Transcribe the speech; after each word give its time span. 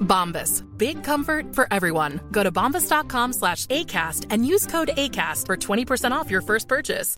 Bombas. 0.00 0.62
Big 0.78 1.02
comfort 1.02 1.54
for 1.54 1.66
everyone. 1.72 2.20
Go 2.30 2.44
to 2.44 2.52
bombas.com 2.52 3.32
slash 3.32 3.66
ACAST 3.66 4.26
and 4.30 4.46
use 4.46 4.66
code 4.66 4.90
ACAST 4.96 5.46
for 5.46 5.56
20% 5.56 6.12
off 6.12 6.30
your 6.30 6.42
first 6.42 6.68
purchase. 6.68 7.16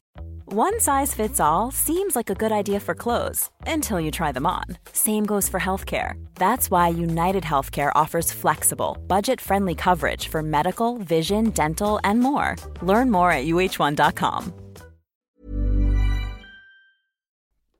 One 0.52 0.78
size 0.78 1.12
fits 1.12 1.40
all 1.40 1.72
seems 1.72 2.14
like 2.14 2.30
a 2.30 2.34
good 2.34 2.52
idea 2.52 2.78
for 2.78 2.94
clothes 2.94 3.50
until 3.66 4.00
you 4.00 4.12
try 4.12 4.30
them 4.30 4.46
on. 4.46 4.62
Same 4.92 5.26
goes 5.26 5.48
for 5.48 5.58
healthcare. 5.58 6.12
That's 6.36 6.70
why 6.70 6.88
United 6.88 7.42
Healthcare 7.42 7.90
offers 7.96 8.30
flexible, 8.30 8.96
budget 9.08 9.40
friendly 9.40 9.74
coverage 9.74 10.28
for 10.28 10.42
medical, 10.44 10.98
vision, 10.98 11.50
dental, 11.50 11.98
and 12.04 12.20
more. 12.20 12.54
Learn 12.80 13.10
more 13.10 13.32
at 13.32 13.44
uh1.com. 13.46 14.65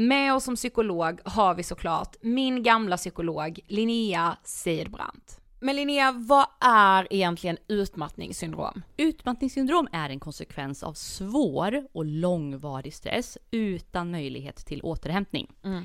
Med 0.00 0.34
oss 0.34 0.44
som 0.44 0.56
psykolog 0.56 1.20
har 1.24 1.54
vi 1.54 1.62
såklart 1.62 2.16
min 2.20 2.62
gamla 2.62 2.96
psykolog 2.96 3.60
Linnea 3.66 4.36
Seidbrant. 4.44 5.40
Men 5.60 5.76
Linnea, 5.76 6.12
vad 6.12 6.46
är 6.60 7.06
egentligen 7.10 7.56
utmattningssyndrom? 7.68 8.82
Utmattningssyndrom 8.96 9.88
är 9.92 10.10
en 10.10 10.20
konsekvens 10.20 10.82
av 10.82 10.92
svår 10.92 11.86
och 11.92 12.04
långvarig 12.04 12.94
stress 12.94 13.38
utan 13.50 14.10
möjlighet 14.10 14.56
till 14.56 14.82
återhämtning. 14.82 15.52
Mm. 15.64 15.84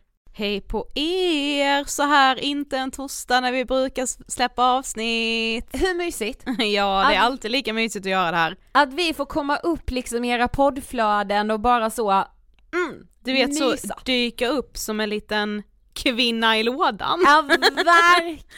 Hej 0.33 0.61
på 0.61 0.87
er! 0.95 1.83
Så 1.83 2.03
här 2.03 2.39
inte 2.39 2.77
en 2.77 2.91
torsdag 2.91 3.41
när 3.41 3.51
vi 3.51 3.65
brukar 3.65 4.31
släppa 4.31 4.63
avsnitt. 4.63 5.67
Hur 5.73 5.93
mysigt? 5.97 6.43
ja, 6.59 7.05
det 7.09 7.15
är 7.15 7.19
alltid 7.19 7.51
lika 7.51 7.73
mysigt 7.73 8.05
att 8.05 8.11
göra 8.11 8.31
det 8.31 8.37
här. 8.37 8.57
Att 8.71 8.93
vi 8.93 9.13
får 9.13 9.25
komma 9.25 9.57
upp 9.57 9.89
liksom 9.91 10.23
i 10.25 10.29
era 10.29 10.47
poddflöden 10.47 11.51
och 11.51 11.59
bara 11.59 11.89
så, 11.89 12.11
mm, 12.11 13.07
Du 13.23 13.33
vet 13.33 13.49
mysa. 13.49 13.87
så 13.87 13.93
dyka 14.05 14.47
upp 14.47 14.77
som 14.77 14.99
en 14.99 15.09
liten 15.09 15.63
kvinna 15.93 16.57
i 16.57 16.63
lådan. 16.63 17.23
Ja, 17.25 17.41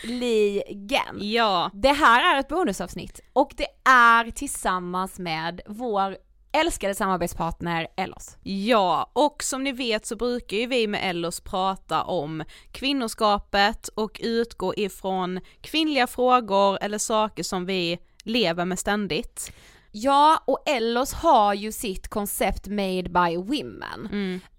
verkligen. 0.04 1.32
Ja. 1.32 1.72
Det 1.74 1.92
här 1.94 2.36
är 2.36 2.40
ett 2.40 2.48
bonusavsnitt 2.48 3.20
och 3.34 3.52
det 3.58 3.68
är 3.90 4.32
tillsammans 4.32 5.20
med 5.20 5.62
vår 5.68 6.18
älskade 6.54 6.96
samarbetspartner 6.96 7.88
Ellos. 7.98 8.38
Ja, 8.44 9.12
och 9.14 9.44
som 9.44 9.64
ni 9.64 9.72
vet 9.72 10.06
så 10.06 10.16
brukar 10.16 10.58
ju 10.58 10.66
vi 10.66 10.88
med 10.88 11.10
Ellos 11.10 11.42
prata 11.42 12.04
om 12.04 12.44
kvinnoskapet 12.72 13.88
och 13.88 14.20
utgå 14.24 14.74
ifrån 14.76 15.40
kvinnliga 15.62 16.08
frågor 16.08 16.78
eller 16.82 16.98
saker 16.98 17.44
som 17.44 17.66
vi 17.66 18.00
lever 18.24 18.66
med 18.66 18.80
ständigt. 18.80 19.52
Ja, 19.96 20.44
och 20.46 20.64
Ellos 20.66 21.14
har 21.14 21.54
ju 21.54 21.72
sitt 21.72 22.08
koncept 22.08 22.68
Made 22.68 23.04
by 23.04 23.38
Women. 23.38 24.08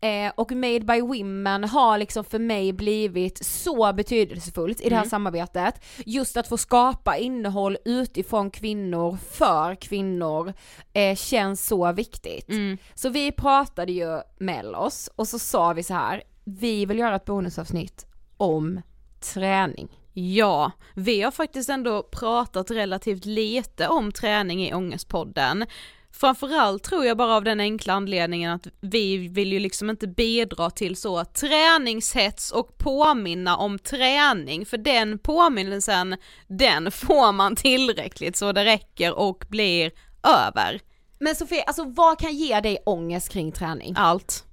Eh, 0.01 0.33
och 0.37 0.53
Made 0.53 0.81
by 0.81 1.01
Women 1.01 1.65
har 1.65 1.99
liksom 1.99 2.25
för 2.25 2.39
mig 2.39 2.73
blivit 2.73 3.45
så 3.47 3.93
betydelsefullt 3.93 4.81
i 4.81 4.89
det 4.89 4.95
här 4.97 5.05
samarbetet. 5.09 5.85
Just 6.07 6.37
att 6.37 6.49
få 6.49 6.57
skapa 6.57 7.17
innehåll 7.17 7.77
utifrån 7.85 8.51
kvinnor, 8.51 9.19
för 9.31 9.75
kvinnor, 9.75 10.53
eh, 10.93 11.17
känns 11.17 11.67
så 11.67 11.93
viktigt. 11.93 12.47
Så 12.95 13.09
vi 13.09 13.33
pratade 13.33 13.93
ju 13.93 14.21
med 14.39 14.59
Ellos 14.61 15.11
och 15.17 15.29
så 15.29 15.39
sa 15.39 15.73
vi 15.73 15.83
så 15.83 15.95
här, 15.95 16.23
vi 16.45 16.87
vill 16.87 16.99
göra 16.99 17.17
ett 17.17 17.25
bonusavsnitt 17.25 18.07
om 18.37 18.81
träning. 19.21 19.89
Ja, 20.15 20.73
vi 20.95 21.23
har 21.23 21.31
faktiskt 21.31 21.69
ändå 21.69 22.03
pratat 22.03 22.71
relativt 22.71 23.25
lite 23.25 23.89
om 23.89 24.13
träning 24.13 24.67
i 24.67 24.75
Ångestpodden. 24.75 25.67
Framförallt 26.13 26.83
tror 26.83 27.05
jag 27.05 27.17
bara 27.17 27.35
av 27.37 27.45
den 27.45 27.61
enkla 27.61 27.93
anledningen 27.93 28.53
att 28.53 28.67
vi 28.81 29.29
vill 29.29 29.53
ju 29.53 29.59
liksom 29.59 29.91
inte 29.91 30.07
bidra 30.07 30.71
till 30.71 30.97
så 30.97 31.25
träningshets 31.25 32.51
och 32.51 32.79
påminna 32.79 33.57
om 33.57 33.79
träning, 33.79 34.67
för 34.67 34.77
den 34.77 35.19
påminnelsen, 35.19 36.17
den 36.47 36.91
får 36.91 37.33
man 37.33 37.57
tillräckligt 37.57 38.37
så 38.37 38.53
det 38.53 38.65
räcker 38.65 39.15
och 39.15 39.45
blir 39.49 39.93
över. 40.23 40.81
Men 41.19 41.35
Sofie, 41.35 41.63
alltså 41.63 41.85
vad 41.85 42.19
kan 42.19 42.33
ge 42.33 42.61
dig 42.61 42.79
ångest 42.87 43.29
kring 43.29 43.53
träning? 43.53 43.95
Allt. 43.99 44.45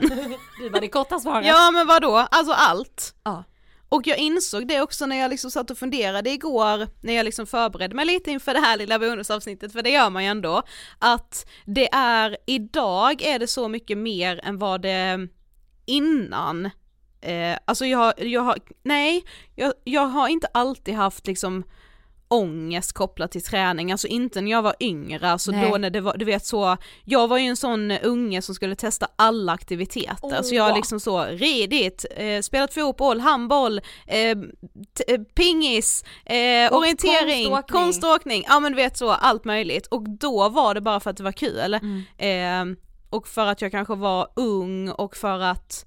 Det 0.62 0.68
var 0.68 0.80
det 0.80 0.88
korta 0.88 1.20
svaret. 1.20 1.46
Ja 1.46 1.70
men 1.70 1.86
vadå, 1.86 2.16
alltså 2.16 2.52
allt. 2.52 3.14
Ja. 3.24 3.44
Och 3.90 4.06
jag 4.06 4.18
insåg 4.18 4.66
det 4.66 4.80
också 4.80 5.06
när 5.06 5.16
jag 5.16 5.30
liksom 5.30 5.50
satt 5.50 5.70
och 5.70 5.78
funderade 5.78 6.30
igår, 6.30 6.88
när 7.00 7.12
jag 7.12 7.24
liksom 7.24 7.46
förberedde 7.46 7.96
mig 7.96 8.04
lite 8.04 8.30
inför 8.30 8.54
det 8.54 8.60
här 8.60 8.76
lilla 8.76 8.98
bonusavsnittet, 8.98 9.72
för 9.72 9.82
det 9.82 9.90
gör 9.90 10.10
man 10.10 10.24
ju 10.24 10.28
ändå, 10.30 10.62
att 10.98 11.46
det 11.66 11.88
är, 11.92 12.36
idag 12.46 13.22
är 13.22 13.38
det 13.38 13.46
så 13.46 13.68
mycket 13.68 13.98
mer 13.98 14.40
än 14.44 14.58
vad 14.58 14.82
det 14.82 15.28
innan, 15.86 16.70
eh, 17.20 17.58
alltså 17.64 17.86
jag, 17.86 18.14
jag 18.18 18.42
har, 18.42 18.58
nej, 18.82 19.24
jag, 19.54 19.72
jag 19.84 20.06
har 20.06 20.28
inte 20.28 20.46
alltid 20.46 20.94
haft 20.94 21.26
liksom 21.26 21.64
ångest 22.30 22.92
kopplat 22.92 23.32
till 23.32 23.42
träning, 23.42 23.92
alltså 23.92 24.06
inte 24.06 24.40
när 24.40 24.50
jag 24.50 24.62
var 24.62 24.74
yngre, 24.80 25.30
alltså 25.30 25.50
Nej. 25.50 25.70
då 25.70 25.76
när 25.78 25.90
det 25.90 26.00
var, 26.00 26.16
du 26.16 26.24
vet 26.24 26.46
så, 26.46 26.76
jag 27.04 27.28
var 27.28 27.38
ju 27.38 27.46
en 27.46 27.56
sån 27.56 27.90
unge 27.90 28.42
som 28.42 28.54
skulle 28.54 28.76
testa 28.76 29.08
alla 29.16 29.52
aktiviteter, 29.52 30.16
Åh. 30.22 30.42
så 30.42 30.54
jag 30.54 30.76
liksom 30.76 31.00
så 31.00 31.24
ridit, 31.24 32.04
eh, 32.16 32.40
spelat 32.40 32.74
fotboll, 32.74 33.20
handboll, 33.20 33.80
eh, 34.06 34.30
eh, 34.30 35.20
pingis, 35.34 36.04
eh, 36.24 36.72
orientering, 36.72 37.46
konståkning. 37.50 37.82
konståkning. 37.82 38.44
ja 38.48 38.60
men 38.60 38.72
du 38.72 38.76
vet 38.76 38.96
så, 38.96 39.10
allt 39.10 39.44
möjligt, 39.44 39.86
och 39.86 40.08
då 40.08 40.48
var 40.48 40.74
det 40.74 40.80
bara 40.80 41.00
för 41.00 41.10
att 41.10 41.16
det 41.16 41.22
var 41.22 41.32
kul, 41.32 41.78
Mm. 41.82 42.72
eh, 42.72 42.76
och 43.10 43.28
för 43.28 43.46
att 43.46 43.62
jag 43.62 43.70
kanske 43.70 43.94
var 43.94 44.28
ung 44.36 44.90
och 44.90 45.16
för 45.16 45.40
att 45.40 45.86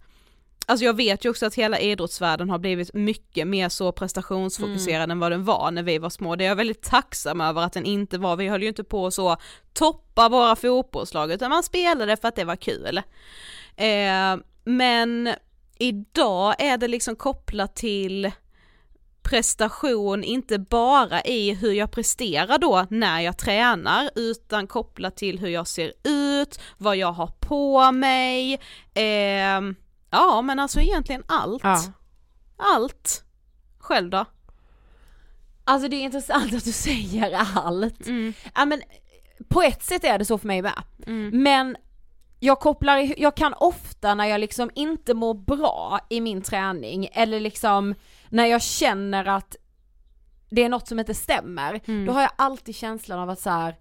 Alltså 0.66 0.86
jag 0.86 0.96
vet 0.96 1.26
ju 1.26 1.30
också 1.30 1.46
att 1.46 1.56
hela 1.56 1.80
idrottsvärlden 1.80 2.50
har 2.50 2.60
blivit 2.60 2.94
mycket 2.94 3.48
mer 3.48 3.70
så 3.70 3.92
prestationsfokuserad 3.92 5.12
än 5.12 5.20
vad 5.20 5.32
den 5.32 5.44
var 5.44 5.72
när 5.72 5.84
vi 5.84 5.98
var 5.98 6.10
små. 6.10 6.36
Det 6.36 6.44
är 6.44 6.48
jag 6.48 6.56
väldigt 6.56 6.82
tacksam 6.82 7.42
över 7.42 7.62
att 7.62 7.74
den 7.74 7.86
inte 7.86 8.18
var, 8.18 8.36
vi 8.36 8.48
höll 8.48 8.62
ju 8.62 8.68
inte 8.68 8.84
på 8.84 9.08
att 9.08 9.14
så 9.14 9.38
toppa 9.74 10.30
våra 10.30 10.56
fotbollslag 10.56 11.32
utan 11.32 11.50
man 11.50 11.64
spelade 11.64 12.18
för 12.18 12.28
att 12.28 12.36
det 12.36 12.46
var 12.46 12.56
kul. 12.56 12.98
Eh, 13.76 14.38
men 14.64 15.30
idag 15.78 16.56
är 16.60 16.78
det 16.78 16.88
liksom 16.88 17.16
kopplat 17.16 17.76
till 17.76 18.32
prestation, 19.24 20.24
inte 20.24 20.60
bara 20.60 21.22
i 21.22 21.54
hur 21.54 21.72
jag 21.72 21.92
presterar 21.92 22.58
då 22.58 22.88
när 22.90 23.22
jag 23.22 23.38
tränar, 23.38 24.10
utan 24.16 24.68
kopplat 24.68 25.18
till 25.18 25.40
hur 25.40 25.50
jag 25.50 25.68
ser 25.68 25.94
ut, 26.04 26.60
vad 26.78 26.98
jag 26.98 27.12
har 27.12 27.32
på 27.40 27.92
mig, 27.92 28.60
ehm, 28.94 29.76
ja 30.14 30.42
men 30.42 30.60
alltså 30.60 30.80
egentligen 30.80 31.24
allt. 31.28 31.64
Ja. 31.64 31.80
Allt. 32.58 33.24
Själv 33.80 34.10
då? 34.10 34.26
Alltså 35.64 35.88
det 35.88 35.96
är 35.96 36.02
intressant 36.02 36.54
att 36.54 36.64
du 36.64 36.72
säger 36.72 37.40
allt. 37.56 38.08
Ja 38.56 38.66
men 38.66 38.82
på 39.48 39.62
ett 39.62 39.84
sätt 39.84 40.04
är 40.04 40.18
det 40.20 40.26
så 40.26 40.38
för 40.38 40.48
mig 40.48 40.62
med. 40.62 40.84
Men 41.34 41.78
jag 42.40 42.60
kopplar, 42.60 43.20
jag 43.22 43.36
kan 43.36 43.54
ofta 43.54 44.16
när 44.16 44.26
jag 44.26 44.40
liksom 44.40 44.72
inte 44.76 45.14
mår 45.14 45.34
bra 45.34 46.00
i 46.10 46.22
min 46.22 46.42
träning 46.42 47.10
eller 47.14 47.40
liksom 47.40 47.96
när 48.30 48.46
jag 48.46 48.62
känner 48.62 49.26
att 49.26 49.56
det 50.50 50.64
är 50.64 50.70
något 50.70 50.88
som 50.88 51.00
inte 51.00 51.14
stämmer, 51.14 51.82
då 52.06 52.12
har 52.14 52.22
jag 52.22 52.32
alltid 52.36 52.76
känslan 52.76 53.20
av 53.20 53.30
att 53.30 53.40
så 53.40 53.50
här. 53.50 53.76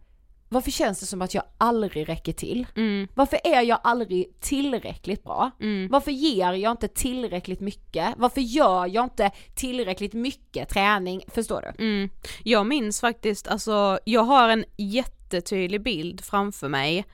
Varför 0.52 0.70
känns 0.70 1.00
det 1.00 1.06
som 1.06 1.22
att 1.22 1.34
jag 1.34 1.44
aldrig 1.58 2.08
räcker 2.08 2.32
till? 2.32 2.66
Varför 3.14 3.38
är 3.44 3.62
jag 3.62 3.78
aldrig 3.84 4.40
tillräckligt 4.40 5.24
bra? 5.24 5.50
Varför 5.90 6.10
ger 6.10 6.52
jag 6.52 6.70
inte 6.72 6.88
tillräckligt 6.88 7.60
mycket? 7.60 8.14
Varför 8.16 8.40
gör 8.40 8.86
jag 8.86 9.04
inte 9.04 9.30
tillräckligt 9.54 10.12
mycket 10.12 10.68
träning? 10.68 11.22
Förstår 11.28 11.60
du? 11.76 11.84
Mm. 11.84 12.08
Jag 12.44 12.66
minns 12.66 13.00
faktiskt, 13.00 13.48
alltså 13.48 13.98
jag 14.04 14.22
har 14.24 14.48
en 14.48 14.64
jättetydlig 14.76 15.82
bild 15.82 16.24
framför 16.24 16.68
mig, 16.68 17.04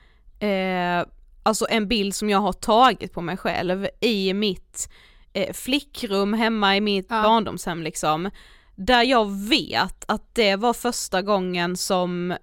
eh, 0.40 1.06
alltså 1.42 1.66
en 1.70 1.88
bild 1.88 2.14
som 2.14 2.30
jag 2.30 2.38
har 2.38 2.52
tagit 2.52 3.12
på 3.12 3.20
mig 3.20 3.36
själv 3.36 3.88
i 4.00 4.34
mitt 4.34 4.90
eh, 5.32 5.52
flickrum 5.52 6.32
hemma 6.32 6.76
i 6.76 6.80
mitt 6.80 7.06
Ja. 7.10 7.22
barndomshem 7.22 7.82
liksom, 7.82 8.30
där 8.76 9.02
jag 9.02 9.30
vet 9.48 10.04
att 10.08 10.34
det 10.34 10.56
var 10.56 10.72
första 10.72 11.22
gången 11.22 11.76
som, 11.76 12.34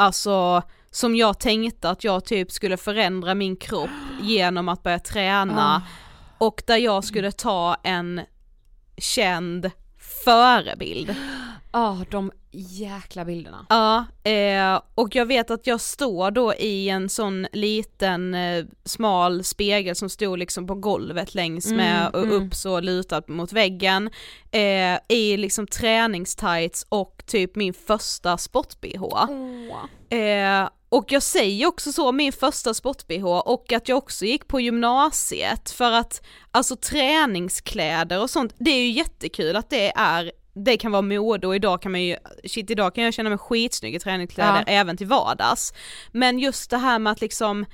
alltså 0.00 0.62
som 0.90 1.16
jag 1.16 1.38
tänkte 1.38 1.90
att 1.90 2.04
jag 2.04 2.24
typ 2.24 2.50
skulle 2.50 2.76
förändra 2.76 3.34
min 3.34 3.56
kropp 3.56 3.90
genom 4.22 4.68
att 4.68 4.82
börja 4.82 4.98
träna 4.98 5.82
och 6.38 6.62
där 6.66 6.76
jag 6.76 7.04
skulle 7.04 7.32
ta 7.32 7.76
en 7.82 8.20
känd 8.96 9.70
förebild. 10.24 11.14
Ja, 11.72 12.04
de 12.10 12.32
jäkla 12.52 13.24
bilderna. 13.24 13.66
Ja, 13.68 14.04
eh, 14.30 14.80
och 14.94 15.14
jag 15.14 15.26
vet 15.26 15.50
att 15.50 15.66
jag 15.66 15.80
står 15.80 16.30
då 16.30 16.54
i 16.54 16.88
en 16.88 17.08
sån 17.08 17.46
liten 17.52 18.34
eh, 18.34 18.64
smal 18.84 19.44
spegel 19.44 19.96
som 19.96 20.08
stod 20.08 20.38
liksom 20.38 20.66
på 20.66 20.74
golvet 20.74 21.34
längs 21.34 21.66
med 21.72 22.14
och 22.14 22.36
upp 22.36 22.54
så 22.54 22.80
lutad 22.80 23.22
mot 23.26 23.52
väggen, 23.52 24.10
eh, 24.50 24.98
i 25.08 25.36
liksom 25.36 25.66
träningstights 25.66 26.86
och 26.88 27.22
typ 27.26 27.56
min 27.56 27.74
första 27.74 28.38
sport-bh. 28.38 29.26
Eh, 30.18 30.68
och 30.88 31.12
jag 31.12 31.22
säger 31.22 31.66
också 31.66 31.92
så, 31.92 32.12
min 32.12 32.32
första 32.32 32.74
sport-bh 32.74 33.24
och 33.24 33.72
att 33.72 33.88
jag 33.88 33.98
också 33.98 34.24
gick 34.24 34.48
på 34.48 34.60
gymnasiet 34.60 35.70
för 35.70 35.92
att 35.92 36.22
alltså 36.50 36.76
träningskläder 36.76 38.22
och 38.22 38.30
sånt, 38.30 38.54
det 38.58 38.70
är 38.70 38.82
ju 38.82 38.90
jättekul 38.90 39.56
att 39.56 39.70
det 39.70 39.92
är 39.96 40.32
det 40.52 40.76
kan 40.76 40.92
vara 40.92 41.02
mode 41.02 41.46
och 41.46 41.54
idag 41.56 41.82
kan 41.82 41.92
man 41.92 42.02
ju, 42.02 42.16
shit 42.44 42.70
idag 42.70 42.94
kan 42.94 43.04
jag 43.04 43.14
känna 43.14 43.28
mig 43.28 43.38
skitsnygg 43.38 43.94
i 43.94 43.98
träningskläder 43.98 44.64
Ja. 44.66 44.72
även 44.72 44.96
till 44.96 45.06
vardags. 45.06 45.72
Men 46.12 46.38
just 46.38 46.70
det 46.70 46.76
här 46.78 46.98
med 46.98 47.10
att 47.10 47.20
liksom 47.20 47.66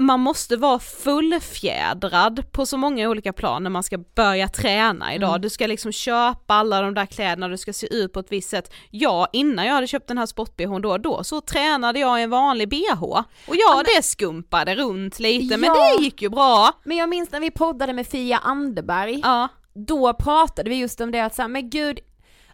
man 0.00 0.20
måste 0.20 0.56
vara 0.56 0.78
fullfjädrad 0.78 2.52
på 2.52 2.66
så 2.66 2.76
många 2.76 3.08
olika 3.08 3.32
plan 3.32 3.62
när 3.62 3.70
man 3.70 3.82
ska 3.82 3.98
börja 3.98 4.48
träna 4.48 5.14
idag. 5.14 5.28
Mm. 5.30 5.40
Du 5.40 5.50
ska 5.50 5.66
liksom 5.66 5.92
köpa 5.92 6.54
alla 6.54 6.80
de 6.82 6.94
där 6.94 7.06
kläderna, 7.06 7.48
du 7.48 7.56
ska 7.58 7.72
se 7.72 7.94
ut 7.94 8.12
på 8.12 8.20
ett 8.20 8.32
visst 8.32 8.48
sätt. 8.50 8.72
Ja, 8.90 9.28
innan 9.32 9.66
jag 9.66 9.74
hade 9.74 9.86
köpt 9.86 10.08
den 10.08 10.18
här 10.18 10.26
sport-bhn 10.26 10.82
då, 10.82 10.98
då 10.98 11.24
så 11.24 11.40
tränade 11.40 11.98
jag 11.98 12.20
i 12.20 12.22
en 12.22 12.30
vanlig 12.30 12.68
bh. 12.68 13.02
Och 13.02 13.56
ja, 13.56 13.82
det 13.96 14.02
skumpade 14.02 14.74
runt 14.74 15.18
lite, 15.18 15.56
men 15.56 15.66
Ja. 15.76 15.96
det 15.96 16.02
gick 16.04 16.22
ju 16.22 16.28
bra. 16.28 16.72
Men 16.84 16.96
jag 16.96 17.08
minns 17.08 17.30
när 17.32 17.40
vi 17.40 17.50
poddade 17.50 17.92
med 17.92 18.06
Fia 18.06 18.38
Anderberg, 18.38 19.20
Ja, 19.22 19.48
då 19.86 20.14
pratade 20.14 20.70
vi 20.70 20.76
just 20.76 21.00
om 21.00 21.10
det 21.10 21.20
att 21.20 21.38
här, 21.38 21.48
men 21.48 21.70
gud, 21.70 22.00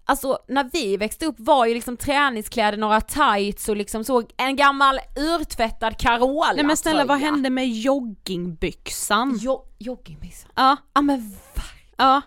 alltså 0.04 0.38
när 0.48 0.70
vi 0.72 0.96
växte 0.96 1.26
upp 1.26 1.36
var 1.38 1.66
ju 1.66 1.74
liksom 1.74 1.96
träningskläder, 1.96 2.78
några 2.78 3.00
tights 3.00 3.68
och 3.68 3.76
liksom 3.76 4.04
så 4.04 4.22
en 4.36 4.56
gammal 4.56 5.00
urtvättad 5.16 5.98
Carola 5.98 6.52
Nej 6.56 6.64
men 6.64 6.76
snälla 6.76 7.04
vad 7.04 7.18
hände 7.18 7.50
med 7.50 7.68
joggingbyxan? 7.68 9.38
Jo, 9.40 9.66
joggingbyxor. 9.78 10.50
Ja, 10.54 10.76
Ja 10.94 11.02
men 11.02 11.30
va? 11.54 11.62
ja. 11.96 12.22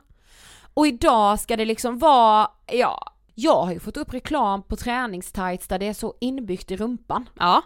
Och 0.74 0.88
idag 0.88 1.40
ska 1.40 1.58
det 1.58 1.66
liksom 1.66 1.98
vara, 1.98 2.52
ja, 2.72 3.14
jag 3.36 3.66
har 3.66 3.72
ju 3.74 3.80
fått 3.80 3.98
upp 3.98 4.14
reklam 4.14 4.64
på 4.64 4.76
träningstights 4.76 5.68
där 5.68 5.80
det 5.80 5.88
är 5.88 5.94
så 5.94 6.14
inbyggt 6.22 6.72
i 6.72 6.78
rumpan. 6.78 7.30
Ja. 7.40 7.62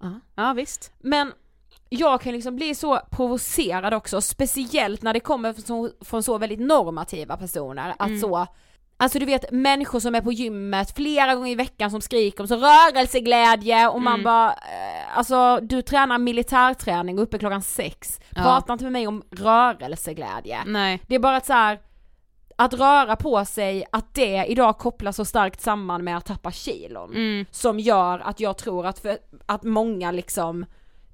Ja. 0.00 0.20
Ja 0.34 0.52
visst. 0.52 0.92
Men 0.98 1.32
jag 1.94 2.20
kan 2.20 2.32
liksom 2.32 2.56
bli 2.56 2.74
så 2.74 3.00
provocerad 3.10 3.94
också, 3.94 4.20
speciellt 4.20 5.02
när 5.02 5.12
det 5.12 5.20
kommer 5.20 5.52
från 5.52 5.62
så, 5.64 5.90
från 6.04 6.22
så 6.22 6.38
väldigt 6.38 6.60
normativa 6.60 7.36
personer. 7.36 7.94
Att 7.98 8.20
så, 8.20 8.46
alltså 8.96 9.18
du 9.18 9.26
vet 9.26 9.50
människor 9.50 10.00
som 10.00 10.14
är 10.14 10.20
på 10.20 10.32
gymmet 10.32 10.96
flera 10.96 11.34
gånger 11.34 11.52
i 11.52 11.54
veckan 11.54 11.90
som 11.90 12.00
skriker 12.00 12.40
om 12.40 12.48
så 12.48 12.56
rörelseglädje 12.56 13.88
och 13.88 14.02
man 14.02 14.22
bara, 14.22 14.48
eh, 14.50 15.18
alltså 15.18 15.58
du 15.62 15.82
tränar 15.82 16.18
militärträning 16.18 17.18
uppe 17.18 17.38
klockan 17.38 17.62
sex, 17.62 18.20
Ja. 18.30 18.42
prata 18.42 18.72
inte 18.72 18.84
med 18.84 18.92
mig 18.92 19.06
om 19.06 19.22
rörelseglädje. 19.30 20.58
Nej. 20.66 21.00
Det 21.06 21.14
är 21.14 21.18
bara 21.18 21.36
att 21.36 21.46
så 21.46 21.52
här, 21.52 21.78
att 22.56 22.74
röra 22.74 23.16
på 23.16 23.44
sig, 23.44 23.84
att 23.92 24.14
det 24.14 24.44
idag 24.48 24.78
kopplas 24.78 25.16
så 25.16 25.24
starkt 25.24 25.60
samman 25.60 26.04
med 26.04 26.16
att 26.16 26.26
tappa 26.26 26.50
kilon. 26.50 27.10
Mm. 27.10 27.46
Som 27.50 27.80
gör 27.80 28.18
att 28.18 28.40
jag 28.40 28.58
tror 28.58 28.86
att, 28.86 28.98
för, 28.98 29.18
att 29.46 29.62
många 29.62 30.10
liksom 30.12 30.66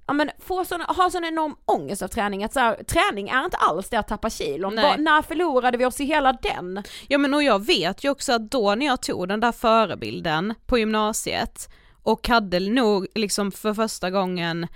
Ja 0.08 0.14
men 0.14 0.30
får 0.38 0.64
sån, 0.64 0.80
har 0.88 1.10
sån 1.10 1.24
enorm 1.24 1.56
ångest 1.64 2.02
av 2.02 2.08
träning 2.08 2.44
att 2.44 2.52
så 2.52 2.60
här, 2.60 2.76
träning 2.84 3.28
är 3.28 3.44
inte 3.44 3.56
alls 3.56 3.88
det 3.88 3.96
att 3.96 4.08
tappa 4.08 4.30
kilon. 4.30 4.74
Nej. 4.74 4.84
Var, 4.84 4.96
när 4.96 5.22
förlorade 5.22 5.78
vi 5.78 5.84
oss 5.86 6.00
i 6.00 6.04
hela 6.04 6.32
den? 6.32 6.82
Ja 7.08 7.18
men 7.18 7.34
och 7.34 7.42
jag 7.42 7.66
vet 7.66 8.04
ju 8.04 8.10
också 8.10 8.32
att 8.32 8.50
då 8.50 8.74
när 8.74 8.86
jag 8.86 9.02
tog 9.02 9.28
den 9.28 9.40
där 9.40 9.52
förebilden 9.52 10.54
på 10.66 10.78
gymnasiet 10.78 11.68
och 12.02 12.28
hade 12.28 12.60
nog 12.60 13.06
liksom 13.14 13.52
för 13.52 13.74
första 13.74 14.10
gången 14.10 14.66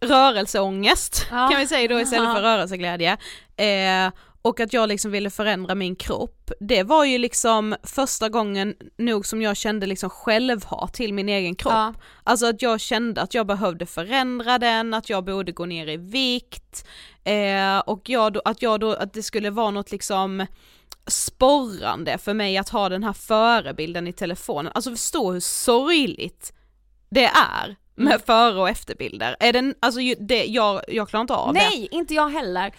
rörelseångest 0.00 1.26
Ja. 1.30 1.48
kan 1.48 1.60
vi 1.60 1.66
säga 1.66 1.88
då 1.88 2.00
istället 2.00 2.34
för 2.34 2.42
rörelseglädje. 2.42 3.16
Eh, 3.56 4.12
och 4.42 4.60
att 4.60 4.72
jag 4.72 4.88
liksom 4.88 5.10
ville 5.10 5.30
förändra 5.30 5.74
min 5.74 5.96
kropp. 5.96 6.50
Det 6.60 6.82
var 6.82 7.04
ju 7.04 7.18
liksom 7.18 7.76
första 7.82 8.28
gången 8.28 8.74
nog 8.98 9.26
som 9.26 9.42
jag 9.42 9.56
kände 9.56 9.86
liksom 9.86 10.10
självhat 10.10 10.94
till 10.94 11.14
min 11.14 11.28
egen 11.28 11.54
kropp. 11.54 11.72
Ja. 11.72 11.94
Alltså 12.24 12.46
att 12.46 12.62
jag 12.62 12.80
kände 12.80 13.22
att 13.22 13.34
jag 13.34 13.46
behövde 13.46 13.86
förändra 13.86 14.58
den, 14.58 14.94
att 14.94 15.10
jag 15.10 15.24
borde 15.24 15.52
gå 15.52 15.66
ner 15.66 15.86
i 15.86 15.96
vikt 15.96 16.86
eh, 17.24 17.78
och 17.78 18.08
jag 18.08 18.32
då, 18.32 18.42
att 18.44 18.62
jag 18.62 18.80
då, 18.80 18.92
att 18.92 19.12
det 19.12 19.22
skulle 19.22 19.50
vara 19.50 19.70
något 19.70 19.92
liksom 19.92 20.46
sporrande 21.06 22.18
för 22.18 22.34
mig 22.34 22.58
att 22.58 22.68
ha 22.68 22.88
den 22.88 23.04
här 23.04 23.12
förebilden 23.12 24.06
i 24.06 24.12
telefonen. 24.12 24.72
Alltså 24.74 24.90
förstå 24.90 25.32
hur 25.32 25.40
sorgligt 25.40 26.52
det 27.10 27.24
är 27.24 27.76
med 27.94 28.06
Mm. 28.06 28.20
före 28.20 28.60
och 28.60 28.68
efterbilder. 28.68 29.36
Är 29.40 29.52
den, 29.52 29.74
alltså 29.80 30.00
det, 30.20 30.44
jag, 30.44 30.82
jag 30.88 31.08
klarar 31.08 31.20
inte 31.20 31.34
av 31.34 31.54
det. 31.54 31.60
Nej, 31.60 31.88
inte 31.90 32.14
jag 32.14 32.28
heller. 32.28 32.72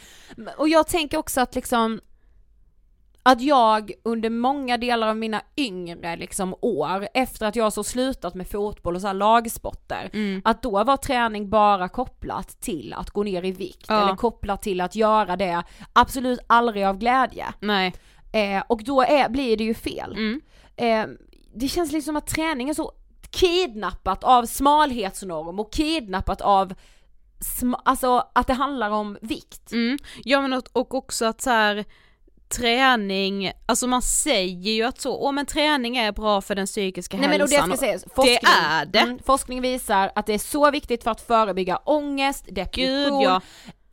Och 0.58 0.70
jag 0.70 0.88
tänker 0.88 1.18
också 1.18 1.42
att 1.42 1.56
liksom 1.56 2.02
att 3.26 3.42
jag 3.42 3.92
under 4.04 4.30
många 4.30 4.78
delar 4.78 5.08
av 5.08 5.18
mina 5.18 5.42
yngre 5.58 6.16
liksom 6.16 6.56
år, 6.62 7.08
efter 7.14 7.46
att 7.46 7.56
jag 7.56 7.74
så 7.74 7.84
slutat 7.84 8.34
med 8.36 8.48
fotboll 8.48 8.96
och 8.96 9.02
så 9.02 9.08
här 9.08 9.14
lagsporter, 9.14 10.10
Mm. 10.14 10.42
att 10.46 10.62
då 10.62 10.84
var 10.84 10.98
träning 10.98 11.50
bara 11.50 11.90
kopplat 11.90 12.62
till 12.62 12.94
att 12.94 13.10
gå 13.10 13.24
ner 13.24 13.46
i 13.46 13.52
vikt 13.52 13.86
Ja. 13.90 14.02
eller 14.04 14.16
kopplat 14.16 14.62
till 14.62 14.82
att 14.82 14.96
göra 14.96 15.36
det 15.36 15.64
absolut 15.94 16.40
aldrig 16.48 16.84
av 16.86 16.98
glädje. 16.98 17.46
Nej. 17.60 17.94
Eh, 18.34 18.64
och 18.68 18.84
då 18.84 19.02
är, 19.02 19.30
blir 19.30 19.58
det 19.58 19.64
ju 19.64 19.74
fel. 19.74 20.12
Mm. 20.12 20.42
Eh, 20.76 21.06
det 21.56 21.68
känns 21.68 21.92
liksom 21.92 22.06
som 22.12 22.16
att 22.18 22.28
träning 22.28 22.70
är 22.70 22.74
så 22.74 22.92
kidnappat 23.34 24.24
av 24.24 24.46
smalhetsnorm 24.46 25.60
och 25.60 25.74
kidnappat 25.74 26.42
av 26.42 26.74
alltså 27.86 28.28
att 28.34 28.48
det 28.48 28.54
handlar 28.54 28.90
om 28.90 29.18
vikt. 29.22 29.72
Mm. 29.72 29.98
Ja 30.24 30.42
men 30.42 30.54
och, 30.54 30.64
och 30.72 30.94
också 30.94 31.26
att 31.26 31.42
så 31.42 31.50
här 31.50 31.86
träning, 32.50 33.52
alltså 33.66 33.88
man 33.88 34.02
säger 34.02 34.72
ju 34.72 34.84
att 34.84 35.02
så, 35.02 35.16
åh 35.16 35.32
men 35.32 35.46
träning 35.46 35.98
är 35.98 36.12
bra 36.12 36.42
för 36.42 36.56
den 36.56 36.66
psykiska 36.66 37.18
Nej 37.18 37.30
men 37.30 37.42
och 37.42 37.50
det 37.50 37.56
hälsan. 37.56 37.78
ska 37.78 37.86
sägas, 37.86 38.06
forskning, 38.16 38.38
det 38.42 38.48
är 38.48 38.86
det. 38.86 39.00
Mm, 39.00 39.20
forskning 39.26 39.62
visar 39.62 40.12
att 40.16 40.26
det 40.26 40.34
är 40.34 40.40
så 40.40 40.72
viktigt 40.72 41.04
för 41.04 41.12
att 41.12 41.22
förebygga 41.22 41.78
ångest, 41.78 42.46
depression, 42.52 43.20
Gud 43.20 43.28
ja. 43.28 43.42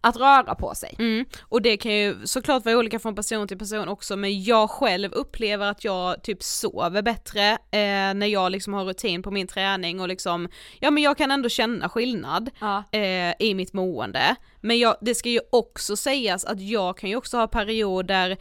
Att 0.01 0.17
röra 0.17 0.55
på 0.55 0.75
sig. 0.75 0.95
Mm. 0.99 1.25
Och 1.43 1.63
det 1.63 1.77
kan 1.77 1.93
ju 1.93 2.27
såklart 2.27 2.65
vara 2.65 2.77
olika 2.79 2.99
från 2.99 3.15
person 3.15 3.49
till 3.49 3.59
person 3.59 3.89
också 3.89 4.17
men 4.17 4.43
jag 4.43 4.71
själv 4.71 5.13
upplever 5.13 5.67
att 5.71 5.85
jag 5.85 6.23
typ 6.23 6.43
sover 6.43 7.03
bättre 7.03 7.51
eh, 7.51 8.15
när 8.15 8.27
jag 8.27 8.53
liksom 8.53 8.75
har 8.75 8.85
rutin 8.85 9.23
på 9.23 9.31
min 9.31 9.47
träning 9.47 10.01
och 10.01 10.09
liksom, 10.09 10.49
ja 10.81 10.91
men 10.91 11.03
jag 11.03 11.19
kan 11.19 11.31
ändå 11.31 11.49
känna 11.49 11.89
skillnad 11.89 12.51
Ja. 12.61 12.85
eh, 12.93 13.35
i 13.39 13.55
mitt 13.55 13.73
mående. 13.73 14.37
Men 14.61 14.79
jag, 14.79 14.97
det 15.01 15.15
ska 15.15 15.29
ju 15.29 15.41
också 15.53 15.97
sägas 15.97 16.45
att 16.45 16.61
jag 16.61 16.97
kan 16.99 17.11
ju 17.11 17.17
också 17.17 17.37
ha 17.37 17.47
perioder 17.47 18.37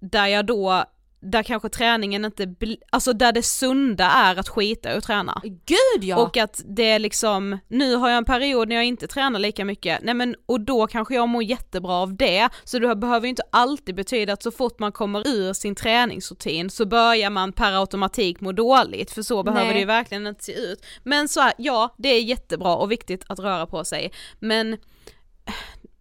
där 0.00 0.26
jag 0.26 0.46
då 0.46 0.84
där 1.24 1.42
kanske 1.42 1.68
träningen 1.68 2.24
inte, 2.24 2.46
bli, 2.46 2.78
alltså 2.90 3.12
där 3.12 3.32
det 3.32 3.42
sunda 3.42 4.04
är 4.04 4.36
att 4.36 4.48
skita 4.48 4.90
att 4.90 5.04
träna. 5.04 5.40
Gud 5.44 6.04
ja! 6.04 6.16
Och 6.16 6.36
att 6.36 6.62
det 6.66 6.82
är 6.82 6.98
liksom, 6.98 7.58
nu 7.68 7.94
har 7.94 8.08
jag 8.08 8.18
en 8.18 8.24
period 8.24 8.68
när 8.68 8.76
jag 8.76 8.84
inte 8.84 9.06
tränar 9.06 9.38
lika 9.38 9.64
mycket, 9.64 10.02
nej 10.02 10.14
men 10.14 10.36
och 10.46 10.60
då 10.60 10.86
kanske 10.86 11.14
jag 11.14 11.28
mår 11.28 11.42
jättebra 11.42 11.92
av 11.92 12.16
det, 12.16 12.48
så 12.64 12.78
det 12.78 12.96
behöver 12.96 13.26
ju 13.26 13.30
inte 13.30 13.42
alltid 13.52 13.94
betyda 13.94 14.32
att 14.32 14.42
så 14.42 14.50
fort 14.50 14.78
man 14.78 14.92
kommer 14.92 15.28
ur 15.28 15.52
sin 15.52 15.74
träningsrutin 15.74 16.70
så 16.70 16.86
börjar 16.86 17.30
man 17.30 17.52
per 17.52 17.80
automatik 17.80 18.40
må 18.40 18.52
dåligt, 18.52 19.10
för 19.10 19.22
så 19.22 19.42
behöver 19.42 19.64
Nej. 19.64 19.74
det 19.74 19.80
ju 19.80 19.86
verkligen 19.86 20.26
inte 20.26 20.44
se 20.44 20.52
ut. 20.52 20.84
Men 21.02 21.28
så 21.28 21.40
här, 21.40 21.52
ja, 21.58 21.94
det 21.98 22.08
är 22.08 22.22
jättebra 22.22 22.76
och 22.76 22.92
viktigt 22.92 23.24
att 23.26 23.38
röra 23.38 23.66
på 23.66 23.84
sig, 23.84 24.12
men 24.38 24.76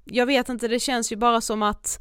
jag 0.06 0.26
vet 0.26 0.50
inte, 0.50 0.68
det 0.68 0.80
känns 0.80 1.12
ju 1.12 1.16
bara 1.16 1.42
som 1.42 1.64
att 1.64 2.00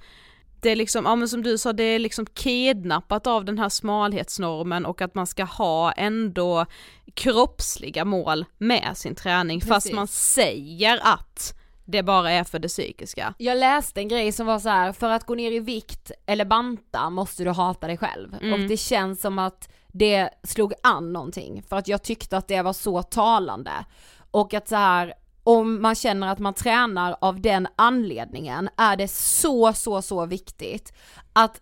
det 0.63 0.71
är 0.71 0.77
liksom, 0.77 1.05
ja 1.05 1.17
men 1.17 1.29
som 1.29 1.43
du 1.43 1.59
sa, 1.59 1.73
det 1.73 1.85
är 1.85 1.99
liksom 1.99 2.27
kidnappat 2.27 3.27
av 3.27 3.45
den 3.45 3.59
här 3.59 3.69
smalhetsnormen 3.69 4.87
och 4.87 5.03
att 5.03 5.15
man 5.15 5.27
ska 5.27 5.45
ha 5.45 5.93
ändå 5.93 6.67
kroppsliga 7.15 8.05
mål 8.05 8.45
med 8.59 8.91
sin 8.95 9.15
träning 9.15 9.61
fast 9.61 9.87
Precis. 9.87 9.95
man 9.95 10.09
säger 10.09 11.01
att 11.03 11.59
det 11.85 12.03
bara 12.03 12.31
är 12.31 12.45
för 12.45 12.59
det 12.59 12.69
psykiska. 12.69 13.35
Jag 13.39 13.59
läste 13.59 14.01
en 14.01 14.09
grej 14.09 14.33
som 14.33 14.47
var 14.47 14.59
så 14.59 14.69
här: 14.69 14.93
för 14.93 15.11
att 15.11 15.27
gå 15.27 15.35
ner 15.35 15.53
i 15.53 15.59
vikt 15.59 16.11
eller 16.27 16.45
banta 16.45 17.11
måste 17.11 17.45
du 17.45 17.51
hata 17.51 17.87
dig 17.87 17.97
själv. 17.97 18.35
Mm. 18.41 18.53
Och 18.53 18.69
det 18.69 18.77
känns 18.77 19.21
som 19.21 19.39
att 19.39 19.69
det 19.93 20.31
slog 20.43 20.73
an 20.83 21.13
någonting, 21.13 21.63
för 21.69 21.77
att 21.77 21.89
jag 21.89 22.03
tyckte 22.03 22.37
att 22.37 22.49
det 22.49 22.63
var 22.63 22.73
så 22.73 23.03
talande. 23.03 23.85
Och 24.31 24.55
att 24.55 24.69
så 24.69 24.77
här 24.77 25.15
om 25.45 25.83
man 25.83 25.95
känner 25.95 26.29
att 26.29 26.39
man 26.39 26.55
tränar 26.55 27.17
av 27.21 27.41
den 27.41 27.69
anledningen 27.77 28.69
är 28.77 28.97
det 28.97 29.09
så, 29.09 29.73
så, 29.73 30.03
så 30.03 30.27
viktigt 30.27 30.93
att 31.33 31.61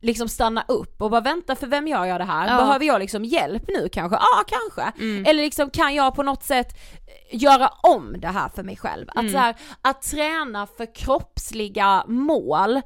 liksom 0.00 0.28
stanna 0.28 0.64
upp 0.68 1.02
och 1.02 1.10
bara 1.10 1.20
vänta 1.20 1.56
för 1.56 1.66
vem 1.66 1.88
gör 1.88 2.04
jag 2.04 2.20
det 2.20 2.24
här? 2.24 2.48
Ja. 2.48 2.56
Behöver 2.56 2.86
jag 2.86 3.00
liksom 3.00 3.24
hjälp 3.24 3.62
nu 3.68 3.88
kanske? 3.88 4.16
Ja 4.16 4.44
kanske. 4.46 5.02
Mm. 5.04 5.24
Eller 5.26 5.42
liksom 5.42 5.70
kan 5.70 5.94
jag 5.94 6.14
på 6.14 6.22
något 6.22 6.42
sätt 6.42 6.68
göra 7.32 7.68
om 7.82 8.20
det 8.20 8.28
här 8.28 8.48
för 8.48 8.62
mig 8.62 8.76
själv? 8.76 9.08
Att, 9.14 9.30
så 9.30 9.38
här, 9.38 9.56
att 9.82 10.02
träna 10.02 10.66
för 10.66 10.94
kroppsliga 10.94 12.04
mål, 12.06 12.80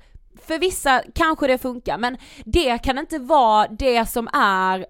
för 0.46 0.58
vissa 0.58 1.02
kanske 1.14 1.46
det 1.46 1.58
funkar 1.58 1.98
men 1.98 2.16
det 2.44 2.78
kan 2.78 2.98
inte 2.98 3.18
vara 3.18 3.68
det 3.68 4.06
som 4.06 4.28
är 4.32 4.86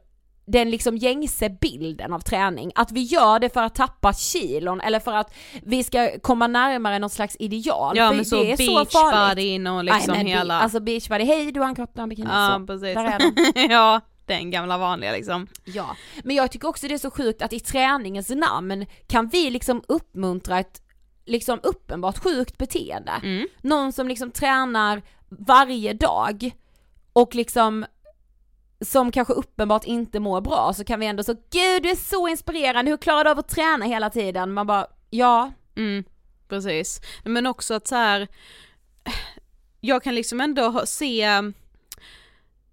den 0.46 0.70
liksom 0.70 0.96
gängse 0.96 1.48
bilden 1.48 2.12
av 2.12 2.20
träning, 2.20 2.72
att 2.74 2.92
vi 2.92 3.02
gör 3.02 3.38
det 3.38 3.48
för 3.48 3.62
att 3.62 3.74
tappa 3.74 4.12
kilon 4.12 4.80
eller 4.80 5.00
för 5.00 5.12
att 5.12 5.34
vi 5.62 5.84
ska 5.84 6.18
komma 6.22 6.46
närmare 6.46 6.98
någon 6.98 7.10
slags 7.10 7.36
ideal. 7.38 7.96
Ja 7.96 8.08
för 8.08 8.16
men 8.16 8.24
så 8.24 8.42
det 8.42 8.52
är 8.52 8.56
så 8.56 8.84
farligt. 8.84 8.92
beachbody 8.92 9.68
och 9.68 9.84
liksom 9.84 10.14
Nej, 10.14 10.24
men 10.24 10.26
hela... 10.26 10.60
Alltså 10.60 10.80
beachbody, 10.80 11.24
hej 11.24 11.52
du 11.52 11.60
har 11.60 11.68
en 11.68 11.74
kropp, 11.74 11.90
du 11.94 12.00
har 12.00 12.02
en 12.02 12.08
bikini. 12.08 12.28
ja 12.32 12.56
så. 12.60 12.66
precis. 12.66 12.94
Där 12.94 13.04
är 13.04 13.18
den. 13.18 13.70
ja, 13.70 14.00
den 14.26 14.50
gamla 14.50 14.78
vanliga 14.78 15.12
liksom. 15.12 15.46
Ja, 15.64 15.96
men 16.24 16.36
jag 16.36 16.50
tycker 16.50 16.68
också 16.68 16.88
det 16.88 16.94
är 16.94 16.98
så 16.98 17.10
sjukt 17.10 17.42
att 17.42 17.52
i 17.52 17.60
träningens 17.60 18.30
namn 18.30 18.86
kan 19.06 19.28
vi 19.28 19.50
liksom 19.50 19.82
uppmuntra 19.88 20.58
ett 20.58 20.82
liksom 21.24 21.60
uppenbart 21.62 22.18
sjukt 22.18 22.58
beteende. 22.58 23.12
Mm. 23.22 23.48
Någon 23.60 23.92
som 23.92 24.08
liksom 24.08 24.30
tränar 24.30 25.02
varje 25.28 25.92
dag 25.92 26.50
och 27.12 27.34
liksom 27.34 27.86
som 28.80 29.12
kanske 29.12 29.34
uppenbart 29.34 29.84
inte 29.84 30.20
mår 30.20 30.40
bra 30.40 30.72
så 30.72 30.84
kan 30.84 31.00
vi 31.00 31.06
ändå 31.06 31.22
så, 31.22 31.32
gud 31.32 31.82
du 31.82 31.90
är 31.90 31.96
så 31.96 32.28
inspirerande, 32.28 32.90
hur 32.90 32.98
klarar 32.98 33.24
du 33.24 33.30
av 33.30 33.38
att 33.38 33.48
träna 33.48 33.84
hela 33.84 34.10
tiden? 34.10 34.52
Man 34.52 34.66
bara, 34.66 34.86
ja, 35.10 35.52
Mm, 35.76 36.04
precis. 36.48 37.00
Men 37.24 37.46
också 37.46 37.74
att 37.74 37.86
så 37.86 37.94
här. 37.94 38.28
jag 39.80 40.02
kan 40.02 40.14
liksom 40.14 40.40
ändå 40.40 40.82
se, 40.86 41.28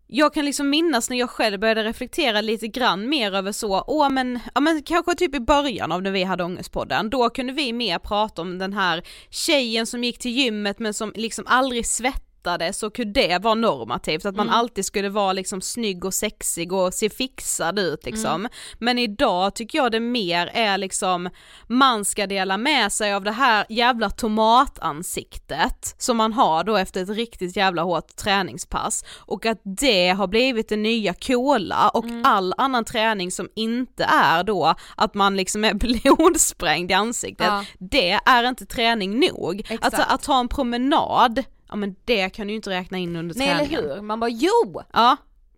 jag 0.07 0.33
kan 0.33 0.45
liksom 0.45 0.69
minnas 0.69 1.10
när 1.10 1.17
jag 1.17 1.29
själv 1.29 1.60
började 1.60 1.83
reflektera 1.83 2.41
lite 2.41 2.67
grann 2.67 3.10
mer 3.10 3.36
över 3.36 3.51
så, 3.51 3.83
åh 3.88 4.10
men, 4.10 4.39
ja 4.55 4.62
men 4.62 4.83
kanske 4.83 5.15
typ 5.15 5.36
i 5.36 5.39
början 5.39 5.91
av 5.91 6.01
när 6.01 6.12
vi 6.12 6.24
hade 6.24 6.43
Ångestpodden, 6.43 7.10
då 7.10 7.29
kunde 7.29 7.53
vi 7.53 7.74
mer 7.74 8.00
prata 8.00 8.41
om 8.41 8.57
den 8.57 8.74
här 8.74 9.03
tjejen 9.29 9.86
som 9.86 10.03
gick 10.03 10.19
till 10.19 10.31
gymmet 10.31 10.79
men 10.79 10.93
som 10.93 11.12
liksom 11.15 11.45
aldrig 11.48 11.88
svettades 11.88 12.32
fattade 12.43 12.73
så 12.73 12.89
kunde 12.89 13.21
det 13.27 13.39
vara 13.43 13.55
normativt, 13.55 14.25
att 14.25 14.35
man 14.35 14.47
Mm. 14.47 14.59
alltid 14.59 14.85
skulle 14.85 15.09
vara 15.09 15.33
liksom 15.33 15.62
snygg 15.62 16.05
och 16.05 16.13
sexig 16.13 16.73
och 16.73 16.93
se 16.93 17.09
fixad 17.09 17.79
ut 17.79 18.05
liksom. 18.05 18.31
Mm. 18.41 18.51
Men 18.79 19.00
idag 19.00 19.55
tycker 19.55 19.77
jag 19.77 19.91
det 19.91 20.00
mer 20.00 20.47
är 20.53 20.77
liksom, 20.77 21.29
man 21.67 22.05
ska 22.05 22.27
dela 22.27 22.57
med 22.57 22.91
sig 22.91 23.13
av 23.13 23.23
det 23.23 23.31
här 23.31 23.65
jävla 23.69 24.09
tomatansiktet 24.09 25.95
som 25.97 26.17
man 26.17 26.33
har 26.33 26.63
då 26.63 26.77
efter 26.77 27.03
ett 27.03 27.09
riktigt 27.09 27.55
jävla 27.55 27.81
hårt 27.81 28.15
träningspass 28.15 29.03
och 29.19 29.45
att 29.45 29.62
det 29.63 30.09
har 30.09 30.27
blivit 30.27 30.69
det 30.69 30.75
nya 30.75 31.13
coola 31.13 31.89
och 31.89 32.03
Mm. 32.05 32.25
all 32.25 32.53
annan 32.57 32.85
träning 32.85 33.31
som 33.31 33.50
inte 33.55 34.03
är 34.03 34.43
då 34.43 34.75
att 34.97 35.13
man 35.13 35.38
liksom 35.38 35.63
är 35.63 35.73
blodsprängd 36.13 36.91
i 36.91 36.93
ansiktet, 36.93 37.47
Ja. 37.47 37.65
det 37.79 38.12
är 38.25 38.43
inte 38.43 38.65
träning 38.65 39.19
nog. 39.19 39.59
Exakt. 39.59 39.83
Alltså 39.85 40.01
att 40.13 40.23
ta 40.23 40.39
en 40.39 40.47
promenad, 40.47 41.43
ja 41.74 41.77
men 41.77 41.96
det 42.06 42.30
kan 42.30 42.48
du 42.48 42.53
ju 42.53 42.56
inte 42.56 42.70
räkna 42.70 42.98
in 42.98 43.15
under 43.15 43.36
Nej 43.36 43.50
eller 43.50 43.65
träningen. 43.65 43.92
hur? 43.92 44.01
Man 44.01 44.20
bara 44.20 44.30
jo! 44.30 44.82
Ja, 44.94 45.18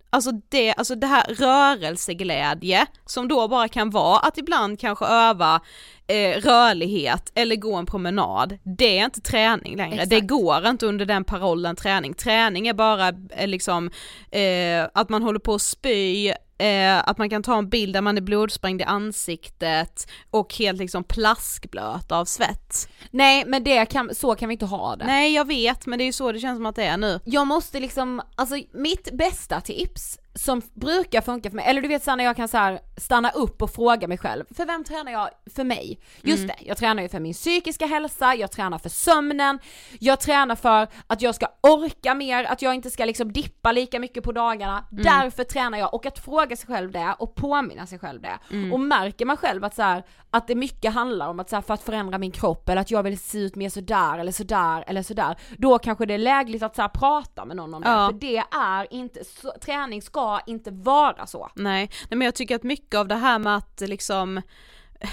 alltså 0.10 0.32
det, 0.50 0.74
alltså 0.74 0.96
det 0.96 1.08
här 1.08 1.24
rörelseglädje 1.24 2.86
som 3.06 3.28
då 3.28 3.48
bara 3.48 3.68
kan 3.68 3.90
vara 3.90 4.20
att 4.20 4.38
ibland 4.38 4.80
kanske 4.80 5.06
öva 5.06 5.62
eh, 6.08 6.42
rörlighet 6.42 7.32
eller 7.36 7.56
gå 7.56 7.76
en 7.76 7.86
promenad, 7.86 8.58
det 8.64 9.00
är 9.00 9.06
inte 9.06 9.22
träning 9.22 9.78
längre. 9.78 9.96
Exakt. 9.96 10.10
Det 10.10 10.22
går 10.22 10.68
inte 10.68 10.86
under 10.86 11.06
den 11.06 11.24
parollen 11.24 11.76
träning. 11.76 12.14
Träning 12.14 12.68
är 12.68 12.74
bara 12.74 13.08
eh, 13.30 13.48
liksom 13.48 13.90
eh, 14.32 14.88
att 14.94 15.10
man 15.10 15.24
håller 15.24 15.40
på 15.40 15.54
att 15.54 15.62
spy, 15.62 16.34
eh, 16.58 17.10
att 17.10 17.18
man 17.18 17.30
kan 17.30 17.44
ta 17.44 17.58
en 17.58 17.70
bild 17.70 17.94
där 17.94 18.02
man 18.02 18.18
är 18.18 18.22
blodsprängd 18.22 18.82
i 18.82 18.84
ansiktet 18.84 20.08
och 20.32 20.56
helt 20.56 20.80
liksom 20.80 21.04
plaskblöt 21.04 22.12
av 22.12 22.26
svett. 22.26 22.90
Nej 23.12 23.44
men 23.48 23.64
det 23.64 23.86
kan, 23.86 24.16
så 24.16 24.36
kan 24.36 24.50
vi 24.50 24.54
inte 24.54 24.66
ha 24.66 24.96
det. 24.96 25.06
Nej 25.06 25.34
jag 25.34 25.48
vet 25.48 25.86
men 25.86 26.00
det 26.00 26.04
är 26.04 26.06
ju 26.06 26.14
så 26.14 26.32
det 26.32 26.40
känns 26.40 26.58
som 26.58 26.66
att 26.66 26.76
det 26.76 26.84
är 26.84 26.98
nu. 26.98 27.20
Jag 27.26 27.48
måste 27.48 27.80
liksom, 27.80 28.22
alltså 28.36 28.56
mitt 28.74 29.18
bästa 29.18 29.62
tips 29.62 30.20
som 30.36 30.62
brukar 30.74 31.22
funka 31.22 31.50
för 31.50 31.56
mig, 31.56 31.66
eller 31.68 31.82
du 31.82 31.88
vet 31.88 32.04
såhär 32.04 32.18
när 32.18 32.24
jag 32.24 32.36
kan 32.36 32.48
så 32.48 32.58
här 32.58 32.80
stanna 32.98 33.30
upp 33.30 33.62
och 33.62 33.72
fråga 33.72 34.08
mig 34.08 34.18
själv, 34.18 34.46
för 34.56 34.66
vem 34.66 34.84
tränar 34.84 35.12
jag? 35.12 35.30
För 35.56 35.64
mig. 35.64 36.00
Just 36.22 36.48
det, 36.48 36.56
jag 36.60 36.78
tränar 36.78 37.04
ju 37.04 37.10
för 37.10 37.20
min 37.20 37.34
psykiska 37.34 37.86
hälsa, 37.86 38.36
jag 38.36 38.52
tränar 38.52 38.78
för 38.78 38.90
sömnen, 38.90 39.60
jag 40.00 40.20
tränar 40.20 40.56
för 40.56 40.88
att 41.08 41.22
jag 41.22 41.36
ska 41.36 41.48
orka 41.62 42.14
mer, 42.14 42.44
att 42.44 42.62
jag 42.62 42.76
inte 42.76 42.92
ska 42.92 43.06
liksom 43.06 43.32
dippa 43.32 43.72
lika 43.72 44.00
mycket 44.00 44.24
på 44.24 44.32
dagarna, 44.32 44.86
därför 44.92 45.44
tränar 45.44 45.78
jag 45.78 45.94
och 45.94 46.06
att 46.06 46.20
fråga 46.20 46.56
sig 46.56 46.68
själv 46.68 46.92
det 46.92 47.16
och 47.20 47.36
påminna 47.36 47.88
sig 47.88 48.00
själv 48.00 48.22
det. 48.22 48.40
Och 48.74 48.80
märker 48.80 49.26
man 49.26 49.38
själv 49.38 49.64
att 49.64 49.76
så 49.76 49.82
här, 49.82 50.04
att 50.32 50.48
det 50.48 50.56
mycket 50.56 50.94
handlar 50.94 51.28
om 51.28 51.40
att 51.40 51.50
så 51.50 51.56
här, 51.56 51.62
för 51.62 51.74
att 51.74 51.84
förändra 51.84 52.18
min 52.18 52.32
kropp 52.32 52.70
eller 52.70 52.82
att 52.82 52.92
jag 52.92 53.04
vill 53.04 53.20
se 53.20 53.38
ut 53.40 53.56
mer 53.56 53.70
sådär 53.70 54.18
eller 54.20 54.32
sådär 54.32 54.84
eller 54.88 55.04
sådär, 55.04 55.36
då 55.58 55.80
kanske 55.80 56.06
det 56.06 56.14
är 56.14 56.18
lägligt 56.18 56.64
att 56.64 56.76
så 56.76 56.90
prata 56.94 57.46
med 57.46 57.58
någon 57.58 57.74
om 57.74 57.82
det, 57.82 57.90
Ja. 57.90 58.08
för 58.12 58.20
det 58.20 58.44
är 58.58 58.94
inte, 58.94 59.24
så, 59.26 59.54
träning 59.62 60.02
ska 60.02 60.25
inte 60.48 60.72
vara 60.72 61.28
så. 61.28 61.50
Nej, 61.56 61.90
nej 62.10 62.18
men 62.18 62.26
jag 62.26 62.36
tycker 62.36 62.56
att 62.56 62.64
mycket 62.64 62.96
av 62.96 63.08
det 63.08 63.16
här 63.16 63.40
med 63.40 63.56
att 63.56 63.82
liksom 63.86 64.42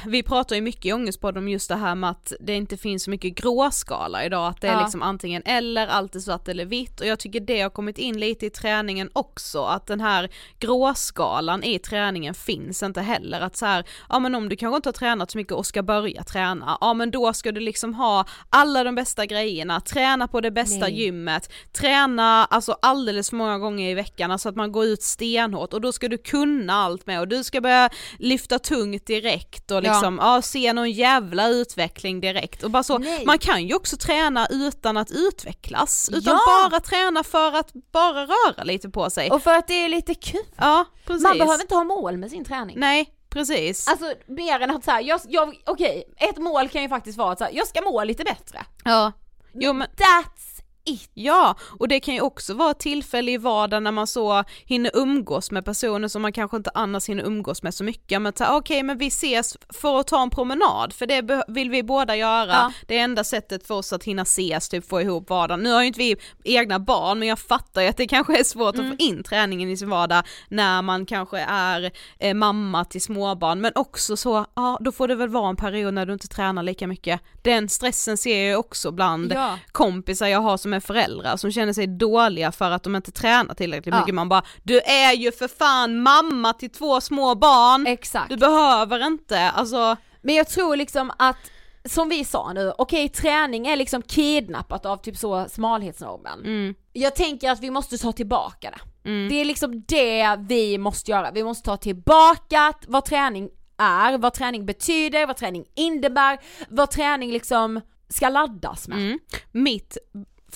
vi 0.07 0.23
pratar 0.23 0.57
ju 0.57 0.63
mycket 0.63 0.87
i 0.87 0.93
Ångestpodden 0.93 1.43
om 1.43 1.49
just 1.49 1.69
det 1.69 1.77
här 1.77 1.95
med 1.95 2.11
att 2.11 2.33
det 2.41 2.55
inte 2.55 2.77
finns 2.77 3.05
så 3.05 3.11
mycket 3.11 3.35
gråskala 3.35 4.25
idag, 4.25 4.47
att 4.49 4.61
det 4.61 4.69
är 4.69 4.73
Ja. 4.73 4.81
liksom 4.83 5.03
antingen 5.03 5.43
eller, 5.45 5.87
allt 5.87 6.15
är 6.15 6.21
svart 6.21 6.49
eller 6.49 6.65
vitt 6.65 7.01
och 7.01 7.07
jag 7.07 7.19
tycker 7.19 7.41
det 7.41 7.61
har 7.61 7.71
kommit 7.71 7.99
in 7.99 8.21
lite 8.21 8.47
i 8.47 8.51
träningen 8.51 9.11
också, 9.13 9.65
att 9.65 9.87
den 9.87 10.01
här 10.01 10.31
gråskalan 10.59 11.65
i 11.65 11.79
träningen 11.79 12.35
finns 12.35 12.83
inte 12.83 13.01
heller, 13.01 13.41
att 13.41 13.57
så 13.57 13.67
här, 13.67 13.85
ja 14.09 14.19
men 14.19 14.35
om 14.35 14.49
du 14.49 14.57
kanske 14.57 14.77
inte 14.77 14.89
har 14.89 14.93
tränat 14.93 15.31
så 15.31 15.39
mycket 15.39 15.53
och 15.53 15.67
ska 15.67 15.83
börja 15.83 16.23
träna, 16.25 16.79
ja 16.81 16.95
men 16.95 17.11
då 17.11 17.33
ska 17.33 17.53
du 17.53 17.61
liksom 17.61 17.95
ha 17.95 18.25
alla 18.51 18.85
de 18.85 18.95
bästa 18.95 19.27
grejerna, 19.27 19.81
träna 19.81 20.29
på 20.29 20.41
det 20.41 20.51
bästa 20.51 20.87
Nej. 20.87 21.01
gymmet, 21.03 21.53
träna 21.73 22.45
alltså 22.45 22.77
alldeles 22.83 23.31
för 23.31 23.37
många 23.37 23.59
gånger 23.59 23.91
i 23.91 23.95
veckan, 23.95 24.31
alltså 24.31 24.49
att 24.49 24.57
man 24.57 24.73
går 24.73 24.85
ut 24.85 25.03
stenhårt 25.03 25.73
och 25.73 25.81
då 25.81 25.93
ska 25.93 26.09
du 26.09 26.19
kunna 26.19 26.73
allt 26.73 27.07
med 27.07 27.21
och 27.21 27.29
du 27.29 27.45
ska 27.45 27.61
börja 27.61 27.91
lyfta 28.19 28.59
tungt 28.59 29.07
direkt 29.07 29.71
och 29.71 29.82
liksom, 29.83 30.19
ja, 30.23 30.43
se 30.43 30.73
någon 30.73 30.91
jävla 30.91 31.49
utveckling 31.49 32.21
direkt 32.21 32.63
och 32.63 32.71
bara 32.71 32.83
så, 32.83 32.99
Nej. 32.99 33.27
man 33.27 33.39
kan 33.39 33.67
ju 33.67 33.75
också 33.75 33.97
träna 33.97 34.47
utan 34.51 34.97
att 34.97 35.11
utvecklas, 35.11 36.09
utan 36.13 36.39
Ja. 36.47 36.69
bara 36.71 36.81
träna 36.81 37.25
för 37.25 37.57
att 37.57 37.73
bara 37.93 38.27
röra 38.27 38.65
lite 38.65 38.89
på 38.89 39.11
sig. 39.11 39.31
Och 39.31 39.43
för 39.43 39.55
att 39.55 39.69
det 39.69 39.85
är 39.85 39.89
lite 39.89 40.15
kul. 40.15 40.41
ja, 40.57 40.85
precis. 41.07 41.23
Man 41.23 41.39
behöver 41.39 41.63
inte 41.63 41.75
ha 41.75 41.85
mål 41.85 42.17
med 42.17 42.31
sin 42.31 42.45
träning. 42.45 42.79
Nej, 42.81 43.09
precis. 43.31 43.89
Alltså 43.89 44.13
mer 44.27 44.61
än 44.61 44.71
att 44.71 44.85
såhär, 44.85 45.01
jag, 45.01 45.21
jag, 45.29 45.57
okej, 45.67 46.05
ett 46.17 46.39
mål 46.39 46.69
kan 46.69 46.83
ju 46.83 46.89
faktiskt 46.89 47.19
vara 47.19 47.33
att 47.33 47.39
så 47.39 47.45
här, 47.45 47.53
jag 47.55 47.67
ska 47.67 47.81
må 47.81 48.05
lite 48.05 48.25
bättre. 48.25 48.65
ja. 48.85 49.13
Jo 49.55 49.73
men 49.73 49.89
That's 49.89 50.52
it. 50.85 51.11
Ja, 51.15 51.55
och 51.79 51.89
det 51.89 52.01
kan 52.01 52.15
ju 52.15 52.21
också 52.21 52.55
vara 52.55 52.75
tillfälle 52.75 53.31
i 53.31 53.37
vardagen 53.37 53.85
när 53.85 53.91
man 53.93 54.07
så 54.07 54.45
hinner 54.67 54.91
umgås 54.95 55.51
med 55.51 55.65
personer 55.65 56.09
som 56.09 56.23
man 56.23 56.33
kanske 56.33 56.57
inte 56.57 56.71
annars 56.75 57.09
hinner 57.09 57.25
umgås 57.25 57.63
med 57.63 57.75
så 57.75 57.85
mycket. 57.85 58.23
Men 58.23 58.33
okej, 58.51 58.83
men 58.83 58.99
vi 58.99 59.07
ses 59.07 59.57
för 59.81 60.01
att 60.01 60.07
ta 60.07 60.23
en 60.23 60.31
promenad, 60.31 60.93
för 60.93 61.07
det 61.07 61.45
vill 61.49 61.71
vi 61.71 61.83
båda 61.83 62.17
göra. 62.17 62.53
Ja. 62.53 62.73
Det 62.87 62.99
är 62.99 63.05
enda 63.05 63.25
sättet 63.25 63.67
för 63.67 63.75
oss 63.75 63.93
att 63.93 64.05
hinna 64.05 64.23
ses, 64.23 64.69
typ 64.69 64.89
få 64.89 65.01
ihop 65.01 65.31
vardagen. 65.31 65.61
Nu 65.63 65.73
har 65.73 65.81
ju 65.81 65.87
inte 65.87 65.99
vi 65.99 66.17
egna 66.45 66.79
barn, 66.79 67.19
men 67.19 67.29
jag 67.29 67.39
fattar 67.39 67.83
ju 67.83 67.89
att 67.89 67.97
det 67.97 68.07
kanske 68.07 68.39
är 68.41 68.45
svårt 68.45 68.75
Mm. 68.75 68.87
att 68.93 68.99
få 68.99 69.05
in 69.05 69.23
träningen 69.23 69.69
i 69.71 69.77
sin 69.77 69.91
vardag 69.91 70.23
när 70.49 70.83
man 70.83 71.07
kanske 71.07 71.39
är 71.49 71.91
eh, 72.19 72.35
mamma 72.35 72.85
till 72.85 73.01
småbarn, 73.03 73.61
men 73.61 73.73
också 73.75 74.17
så, 74.17 74.47
ja 74.55 74.79
då 74.81 74.93
får 74.93 75.09
det 75.09 75.15
väl 75.15 75.29
vara 75.29 75.49
en 75.49 75.57
period 75.57 75.95
när 75.95 76.07
du 76.07 76.13
inte 76.13 76.29
tränar 76.29 76.63
lika 76.63 76.87
mycket. 76.87 77.21
Den 77.43 77.69
stressen 77.69 78.17
ser 78.17 78.51
jag 78.51 78.61
också 78.61 78.91
bland 78.91 79.33
Ja. 79.33 79.59
kompisar 79.73 80.27
jag 80.27 80.41
har 80.41 80.57
som 80.57 80.72
är 80.73 80.81
föräldrar 80.81 81.37
som 81.37 81.53
känner 81.53 81.73
sig 81.73 81.87
dåliga 81.87 82.53
för 82.53 82.71
att 82.71 82.83
de 82.83 82.97
inte 82.97 83.13
tränar 83.13 83.55
tillräckligt 83.55 83.95
Ja. 83.95 84.01
mycket. 84.01 84.15
Man 84.15 84.29
bara, 84.29 84.43
du 84.63 84.81
är 84.81 85.13
ju 85.13 85.33
för 85.33 85.49
fan 85.49 86.03
mamma 86.03 86.53
till 86.53 86.71
två 86.71 87.01
små 87.01 87.35
barn, 87.35 87.87
Exakt. 87.87 88.29
du 88.31 88.37
behöver 88.37 89.07
inte, 89.07 89.51
alltså 89.51 89.97
Men 90.23 90.35
jag 90.35 90.49
tror 90.49 90.77
liksom 90.77 91.13
att, 91.19 91.37
som 91.85 92.09
vi 92.09 92.25
sa 92.25 92.53
nu, 92.53 92.73
okej 92.79 93.09
träning 93.09 93.67
är 93.67 93.77
liksom 93.77 94.03
kidnappat 94.03 94.87
av 94.87 94.97
typ 94.97 95.17
så 95.17 95.47
smalhetsnormen. 95.49 96.41
mm, 96.41 96.75
Jag 96.93 97.17
tänker 97.17 97.51
att 97.51 97.61
vi 97.61 97.71
måste 97.71 97.99
ta 97.99 98.13
tillbaka 98.13 98.71
det. 98.71 99.09
mm, 99.11 99.29
Det 99.29 99.35
är 99.41 99.45
liksom 99.45 99.83
det 99.89 100.37
vi 100.49 100.79
måste 100.79 101.11
göra, 101.11 101.31
vi 101.31 101.45
måste 101.45 101.65
ta 101.65 101.77
tillbaka 101.77 102.73
vad 102.89 103.05
träning 103.05 103.49
är, 103.79 104.19
vad 104.19 104.35
träning 104.35 104.67
betyder, 104.67 105.27
vad 105.27 105.37
träning 105.37 105.65
innebär, 105.75 106.39
vad 106.69 106.91
träning 106.91 107.33
liksom 107.33 107.81
ska 108.09 108.29
laddas 108.29 108.89
med. 108.89 108.99
mm. 108.99 109.19
Mitt 109.53 109.97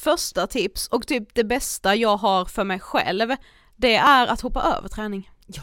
första 0.01 0.47
tips 0.47 0.89
och 0.89 1.07
typ 1.07 1.35
det 1.35 1.45
bästa 1.45 1.95
jag 1.95 2.17
har 2.17 2.45
för 2.45 2.65
mig 2.65 2.81
själv, 2.81 3.37
det 3.77 3.95
är 3.95 4.27
att 4.27 4.41
hoppa 4.41 4.63
över 4.63 4.89
träning. 4.89 5.31
Ja. 5.47 5.63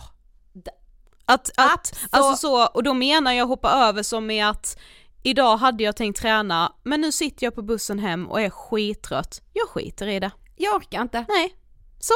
Att, 1.26 1.50
att 1.50 1.72
Absolut. 1.74 2.10
alltså 2.10 2.48
så, 2.48 2.66
och 2.66 2.84
då 2.84 2.94
menar 2.94 3.32
jag 3.32 3.46
hoppa 3.46 3.72
över 3.72 4.04
som 4.04 4.32
i 4.32 4.42
att 4.42 4.78
idag 5.24 5.58
hade 5.58 5.84
jag 5.84 5.96
tänkt 5.96 6.22
träna, 6.22 6.74
men 6.84 7.02
nu 7.02 7.12
sitter 7.12 7.46
jag 7.46 7.56
på 7.56 7.62
bussen 7.62 8.00
hem 8.00 8.28
och 8.28 8.42
är 8.42 8.50
skittrött. 8.50 9.42
Jag 9.54 9.70
skiter 9.70 10.08
i 10.08 10.20
det. 10.20 10.32
Jag 10.56 10.76
orkar 10.76 11.02
inte. 11.02 11.26
Nej, 11.30 11.56
så. 12.00 12.14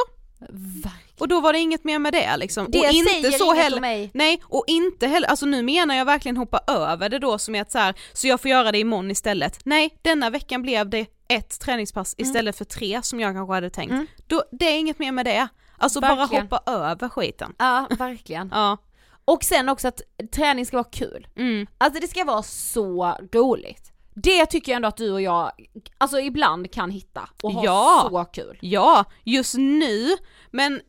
Och 1.18 1.28
då 1.28 1.40
var 1.40 1.52
det 1.52 1.58
inget 1.58 1.84
mer 1.84 1.98
med 1.98 2.12
det 2.12 2.36
liksom. 2.36 2.66
Det 2.70 2.78
och 2.78 2.92
inte 2.92 3.10
säger 3.10 3.30
så 3.30 3.52
inget 3.52 3.64
heller, 3.64 3.76
om 3.76 3.80
mig. 3.80 4.10
Nej, 4.14 4.42
och 4.44 4.64
inte 4.66 5.06
heller, 5.06 5.28
alltså 5.28 5.46
nu 5.46 5.62
menar 5.62 5.94
jag 5.94 6.04
verkligen 6.04 6.36
hoppa 6.36 6.60
över 6.66 7.08
det 7.08 7.18
då 7.18 7.38
som 7.38 7.54
är 7.54 7.62
att 7.62 7.72
så 7.72 7.78
här, 7.78 7.94
så 8.12 8.26
jag 8.26 8.40
får 8.40 8.50
göra 8.50 8.72
det 8.72 8.78
imorgon 8.78 9.10
istället. 9.10 9.58
Nej, 9.64 9.98
denna 10.02 10.30
veckan 10.30 10.62
blev 10.62 10.90
det 10.90 11.06
ett 11.28 11.60
träningspass 11.60 12.14
istället 12.18 12.56
för 12.56 12.64
tre 12.64 13.02
som 13.02 13.20
jag 13.20 13.34
kanske 13.34 13.54
hade 13.54 13.70
tänkt. 13.70 13.90
Mm. 13.92 14.06
Då, 14.26 14.42
det 14.52 14.64
är 14.64 14.78
inget 14.78 14.98
mer 14.98 15.12
med 15.12 15.26
det. 15.26 15.48
Alltså 15.78 16.00
Verkligen. 16.00 16.48
bara 16.48 16.60
hoppa 16.60 16.72
över 16.72 17.08
skiten. 17.08 17.54
Ja, 17.58 17.86
verkligen. 17.98 18.50
Ja. 18.54 18.76
Och 19.24 19.44
sen 19.44 19.68
också 19.68 19.88
att 19.88 20.00
träning 20.32 20.66
ska 20.66 20.76
vara 20.76 20.88
kul. 20.92 21.26
Mm. 21.36 21.66
Alltså 21.78 22.00
det 22.00 22.08
ska 22.08 22.24
vara 22.24 22.42
så 22.42 23.16
roligt. 23.32 23.92
Det 24.14 24.46
tycker 24.46 24.72
jag 24.72 24.76
ändå 24.76 24.88
att 24.88 24.96
du 24.96 25.12
och 25.12 25.22
jag, 25.22 25.52
alltså 25.98 26.20
ibland 26.20 26.72
kan 26.72 26.90
hitta 26.90 27.28
och 27.42 27.52
ha 27.52 27.64
Ja. 27.64 28.06
så 28.10 28.24
kul. 28.24 28.58
Ja, 28.60 29.04
just 29.24 29.54
nu, 29.54 30.16
men 30.50 30.80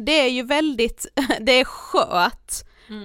det 0.00 0.12
är 0.20 0.28
ju 0.28 0.42
väldigt, 0.42 1.06
det 1.40 1.52
är 1.60 1.64
skört 1.64 2.52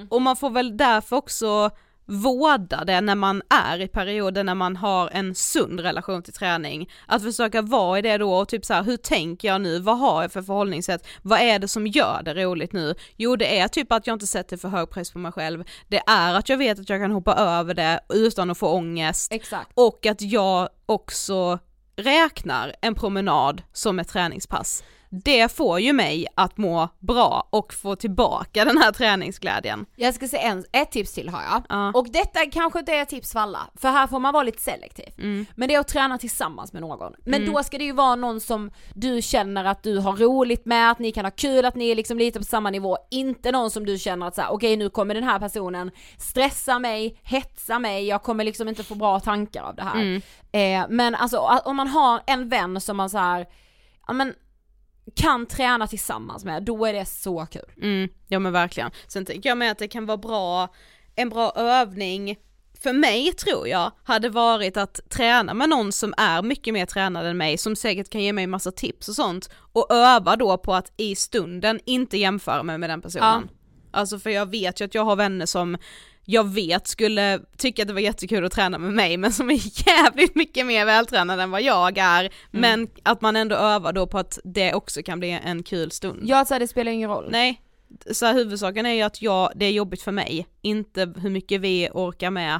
och 0.09 0.21
man 0.21 0.35
får 0.35 0.49
väl 0.49 0.77
därför 0.77 1.15
också 1.15 1.69
vårda 2.09 2.85
det 2.85 3.01
när 3.01 3.15
man 3.15 3.41
är 3.49 3.81
i 3.81 3.87
perioder 3.87 4.43
när 4.43 4.55
man 4.55 4.75
har 4.75 5.09
en 5.13 5.35
sund 5.35 5.79
relation 5.79 6.23
till 6.23 6.33
träning. 6.33 6.89
Att 7.05 7.23
försöka 7.23 7.61
vara 7.61 7.99
i 7.99 8.01
det 8.01 8.17
då 8.17 8.33
och 8.33 8.49
typ 8.49 8.65
så 8.65 8.73
här, 8.73 8.83
hur 8.83 8.97
tänker 8.97 9.47
jag 9.47 9.61
nu, 9.61 9.79
vad 9.79 9.99
har 9.99 10.21
jag 10.21 10.31
för 10.31 10.41
förhållningssätt, 10.41 11.07
vad 11.21 11.39
är 11.39 11.59
det 11.59 11.67
som 11.67 11.87
gör 11.87 12.21
det 12.23 12.33
roligt 12.33 12.73
nu? 12.73 12.95
Jo 13.17 13.35
det 13.35 13.59
är 13.59 13.67
typ 13.67 13.91
att 13.91 14.07
jag 14.07 14.15
inte 14.15 14.27
sätter 14.27 14.57
för 14.57 14.69
hög 14.69 14.89
press 14.89 15.11
på 15.11 15.19
mig 15.19 15.31
själv, 15.31 15.63
det 15.87 16.01
är 16.07 16.33
att 16.33 16.49
jag 16.49 16.57
vet 16.57 16.79
att 16.79 16.89
jag 16.89 17.01
kan 17.01 17.11
hoppa 17.11 17.33
över 17.35 17.73
det 17.73 17.99
utan 18.13 18.51
att 18.51 18.57
få 18.57 18.67
ångest 18.67 19.33
Exakt. 19.33 19.71
och 19.73 20.05
att 20.05 20.21
jag 20.21 20.69
också 20.85 21.59
räknar 21.95 22.75
en 22.81 22.95
promenad 22.95 23.61
som 23.73 23.99
ett 23.99 24.07
träningspass. 24.07 24.83
Det 25.09 25.51
får 25.51 25.79
ju 25.79 25.93
mig 25.93 26.27
att 26.35 26.57
må 26.57 26.89
bra 26.99 27.47
och 27.49 27.73
få 27.73 27.95
tillbaka 27.95 28.65
den 28.65 28.77
här 28.77 28.91
träningsglädjen. 28.91 29.85
Jag 29.95 30.13
ska 30.13 30.27
säga 30.27 30.41
en, 30.41 30.65
ett 30.71 30.91
tips 30.91 31.13
till 31.13 31.29
har 31.29 31.41
jag. 31.41 31.63
Ja. 31.69 31.91
Och 31.93 32.09
detta 32.09 32.39
kanske 32.51 32.79
inte 32.79 32.93
är 32.93 33.01
ett 33.01 33.09
tips 33.09 33.31
för 33.31 33.39
alla, 33.39 33.59
för 33.75 33.89
här 33.89 34.07
får 34.07 34.19
man 34.19 34.33
vara 34.33 34.43
lite 34.43 34.61
selektiv. 34.61 35.13
Mm. 35.17 35.45
Men 35.55 35.67
det 35.67 35.75
är 35.75 35.79
att 35.79 35.87
träna 35.87 36.17
tillsammans 36.17 36.73
med 36.73 36.81
någon. 36.81 37.13
Men 37.25 37.53
då 37.53 37.63
ska 37.63 37.77
det 37.77 37.83
ju 37.83 37.91
vara 37.91 38.15
någon 38.15 38.41
som 38.41 38.71
du 38.93 39.21
känner 39.21 39.65
att 39.65 39.83
du 39.83 39.97
har 39.97 40.17
roligt 40.17 40.65
med, 40.65 40.91
att 40.91 40.99
ni 40.99 41.11
kan 41.11 41.25
ha 41.25 41.31
kul, 41.31 41.65
att 41.65 41.75
ni 41.75 41.89
är 41.89 41.95
liksom 41.95 42.17
lite 42.17 42.39
på 42.39 42.45
samma 42.45 42.69
nivå. 42.69 42.97
Inte 43.11 43.51
någon 43.51 43.71
som 43.71 43.85
du 43.85 43.97
känner 43.97 44.27
att 44.27 44.35
så 44.35 44.41
här, 44.41 44.51
okej 44.51 44.77
nu 44.77 44.89
kommer 44.89 45.15
den 45.15 45.23
här 45.23 45.39
personen 45.39 45.91
stressa 46.17 46.79
mig, 46.79 47.19
hetsa 47.23 47.79
mig, 47.79 48.07
jag 48.07 48.23
kommer 48.23 48.43
liksom 48.43 48.67
inte 48.67 48.83
få 48.83 48.95
bra 48.95 49.19
tankar 49.19 49.63
av 49.63 49.75
det 49.75 49.83
här. 49.83 49.95
Mm. 50.01 50.21
Eh, 50.51 50.87
men 50.89 51.15
alltså 51.15 51.39
om 51.65 51.75
man 51.75 51.87
har 51.87 52.21
en 52.27 52.49
vän 52.49 52.81
som 52.81 52.97
man 52.97 53.09
så 53.09 53.17
här, 53.17 53.45
ja 54.07 54.13
men 54.13 54.33
kan 55.15 55.45
träna 55.45 55.87
tillsammans 55.87 56.45
med, 56.45 56.63
då 56.63 56.85
är 56.85 56.93
det 56.93 57.05
så 57.05 57.45
kul. 57.45 57.71
Mm, 57.81 58.09
ja 58.27 58.39
men 58.39 58.53
verkligen. 58.53 58.91
Sen 59.07 59.25
tänker 59.25 59.49
jag 59.49 59.57
med 59.57 59.71
att 59.71 59.77
det 59.77 59.87
kan 59.87 60.05
vara 60.05 60.17
bra, 60.17 60.73
en 61.15 61.29
bra 61.29 61.51
övning 61.55 62.37
för 62.81 62.93
mig 62.93 63.33
tror 63.33 63.67
jag 63.67 63.91
hade 64.03 64.29
varit 64.29 64.77
att 64.77 64.99
träna 65.09 65.53
med 65.53 65.69
någon 65.69 65.91
som 65.91 66.13
är 66.17 66.41
mycket 66.41 66.73
mer 66.73 66.85
tränad 66.85 67.25
än 67.25 67.37
mig, 67.37 67.57
som 67.57 67.75
säkert 67.75 68.09
kan 68.09 68.21
ge 68.21 68.33
mig 68.33 68.47
massa 68.47 68.71
tips 68.71 69.09
och 69.09 69.15
sånt 69.15 69.49
och 69.53 69.91
öva 69.91 70.35
då 70.35 70.57
på 70.57 70.73
att 70.73 70.91
i 70.97 71.15
stunden 71.15 71.79
inte 71.85 72.17
jämföra 72.17 72.63
mig 72.63 72.77
med 72.77 72.89
den 72.89 73.01
personen. 73.01 73.49
Alltså 73.91 74.19
för 74.19 74.29
jag 74.29 74.45
vet 74.51 74.81
ju 74.81 74.85
att 74.85 74.95
jag 74.95 75.05
har 75.05 75.15
vänner 75.15 75.45
som 75.45 75.77
jag 76.25 76.53
vet 76.53 76.87
skulle 76.87 77.39
tycka 77.57 77.81
att 77.81 77.87
det 77.87 77.93
var 77.93 78.01
jättekul 78.01 78.45
att 78.45 78.51
träna 78.51 78.77
med 78.77 78.93
mig 78.93 79.17
men 79.17 79.33
som 79.33 79.49
är 79.49 79.87
jävligt 79.87 80.35
mycket 80.35 80.65
mer 80.65 80.85
vältränade 80.85 81.43
än 81.43 81.51
vad 81.51 81.61
jag 81.61 81.97
är. 81.97 82.29
Men 82.51 82.87
att 83.03 83.21
man 83.21 83.35
ändå 83.35 83.55
övar 83.55 83.93
då 83.93 84.07
på 84.07 84.17
att 84.17 84.39
det 84.43 84.73
också 84.73 85.03
kan 85.03 85.19
bli 85.19 85.39
en 85.43 85.63
kul 85.63 85.91
stund. 85.91 86.19
Ja 86.23 86.45
så 86.45 86.53
här, 86.53 86.59
det 86.59 86.67
spelar 86.67 86.91
ingen 86.91 87.09
roll. 87.09 87.27
Nej, 87.31 87.61
så 88.11 88.25
här, 88.25 88.33
huvudsaken 88.33 88.85
är 88.85 88.93
ju 88.93 89.01
att 89.01 89.21
jag, 89.21 89.51
det 89.55 89.65
är 89.65 89.71
jobbigt 89.71 90.01
för 90.01 90.11
mig, 90.11 90.47
inte 90.61 91.13
hur 91.17 91.29
mycket 91.29 91.61
vi 91.61 91.89
orkar 91.93 92.29
med, 92.31 92.59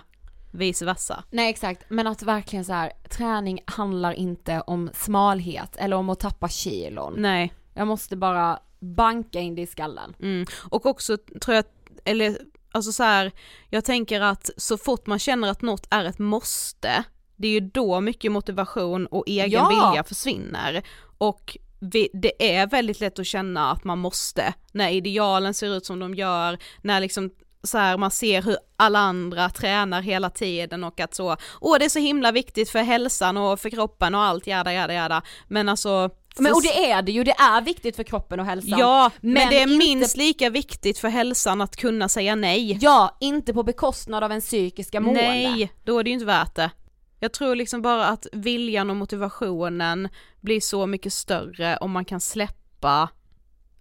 vice 0.52 0.86
versa. 0.86 1.24
Nej 1.32 1.50
exakt, 1.50 1.84
men 1.90 2.08
att 2.08 2.24
verkligen 2.24 2.66
så 2.66 2.74
här, 2.74 2.92
träning 3.10 3.60
handlar 3.66 4.14
inte 4.14 4.62
om 4.62 4.90
smalhet 4.94 5.76
eller 5.76 5.96
om 5.96 6.10
att 6.10 6.20
tappa 6.20 6.50
kilon. 6.50 7.14
Nej. 7.18 7.54
Jag 7.74 7.88
måste 7.88 8.16
bara 8.16 8.60
banka 8.80 9.40
in 9.40 9.56
det 9.56 9.62
i 9.62 9.68
skallen. 9.68 10.16
Mm. 10.20 10.46
Och 10.70 10.86
också 10.86 11.18
tror 11.42 11.56
jag, 11.56 11.66
eller 12.06 12.38
alltså 12.72 12.92
så 12.92 13.04
här, 13.04 13.32
jag 13.70 13.86
tänker 13.86 14.22
att 14.22 14.50
så 14.58 14.78
fort 14.78 15.08
man 15.08 15.20
känner 15.20 15.50
att 15.52 15.62
något 15.62 15.88
är 15.90 16.06
ett 16.06 16.20
måste, 16.20 17.04
det 17.36 17.48
är 17.48 17.52
ju 17.52 17.60
då 17.60 18.02
mycket 18.02 18.32
motivation 18.32 19.06
och 19.06 19.24
egen 19.28 19.52
Ja. 19.52 19.70
vilja 19.70 20.04
försvinner. 20.04 20.84
Och 21.18 21.58
vi, 21.80 22.10
det 22.14 22.60
är 22.60 22.68
väldigt 22.68 23.00
lätt 23.00 23.20
att 23.20 23.26
känna 23.26 23.72
att 23.72 23.84
man 23.84 24.00
måste, 24.00 24.54
när 24.72 24.90
idealen 24.90 25.54
ser 25.54 25.78
ut 25.78 25.86
som 25.86 26.00
de 26.00 26.16
gör, 26.16 26.58
när 26.82 27.00
liksom 27.00 27.30
så 27.64 27.78
här, 27.78 27.98
man 27.98 28.12
ser 28.12 28.42
hur 28.42 28.58
alla 28.76 29.00
andra 29.00 29.50
tränar 29.50 30.02
hela 30.02 30.30
tiden 30.30 30.84
och 30.84 31.00
att 31.00 31.16
så, 31.16 31.38
åh 31.62 31.78
det 31.80 31.86
är 31.86 31.90
så 31.90 32.00
himla 32.00 32.32
viktigt 32.32 32.70
för 32.70 32.80
hälsan 32.80 33.38
och 33.38 33.60
för 33.60 33.70
kroppen 33.70 34.16
och 34.16 34.22
allt 34.22 34.48
jada 34.48 34.74
jada 34.74 34.94
jada, 34.94 35.22
men 35.48 35.70
alltså 35.70 36.10
Men, 36.40 36.54
och 36.54 36.62
det 36.62 36.92
är 36.92 37.02
det 37.02 37.12
ju, 37.12 37.24
det 37.24 37.32
är 37.32 37.62
viktigt 37.62 37.96
för 37.96 38.04
kroppen 38.04 38.40
och 38.40 38.46
hälsan. 38.46 38.80
Ja, 38.80 39.12
men, 39.22 39.34
men 39.34 39.50
det 39.50 39.58
är 39.58 39.62
inte- 39.62 39.78
minst 39.88 40.18
lika 40.18 40.50
viktigt 40.50 41.00
för 41.00 41.08
hälsan 41.10 41.62
att 41.62 41.76
kunna 41.76 42.10
säga 42.10 42.36
nej. 42.36 42.78
Ja, 42.82 43.18
inte 43.20 43.54
på 43.54 43.64
bekostnad 43.64 44.24
av 44.24 44.32
en 44.32 44.42
psykiska 44.42 45.00
mående. 45.00 45.22
Nej, 45.22 45.72
då 45.84 46.00
är 46.00 46.04
det 46.04 46.10
ju 46.10 46.14
inte 46.14 46.26
värt 46.26 46.56
det. 46.56 46.72
Jag 47.20 47.34
tror 47.34 47.56
liksom 47.56 47.82
bara 47.82 48.08
att 48.08 48.28
viljan 48.32 48.90
och 48.90 48.96
motivationen 48.96 50.10
blir 50.42 50.62
så 50.62 50.86
mycket 50.86 51.14
större 51.14 51.78
om 51.78 51.92
man 51.92 52.06
kan 52.06 52.20
släppa 52.20 53.10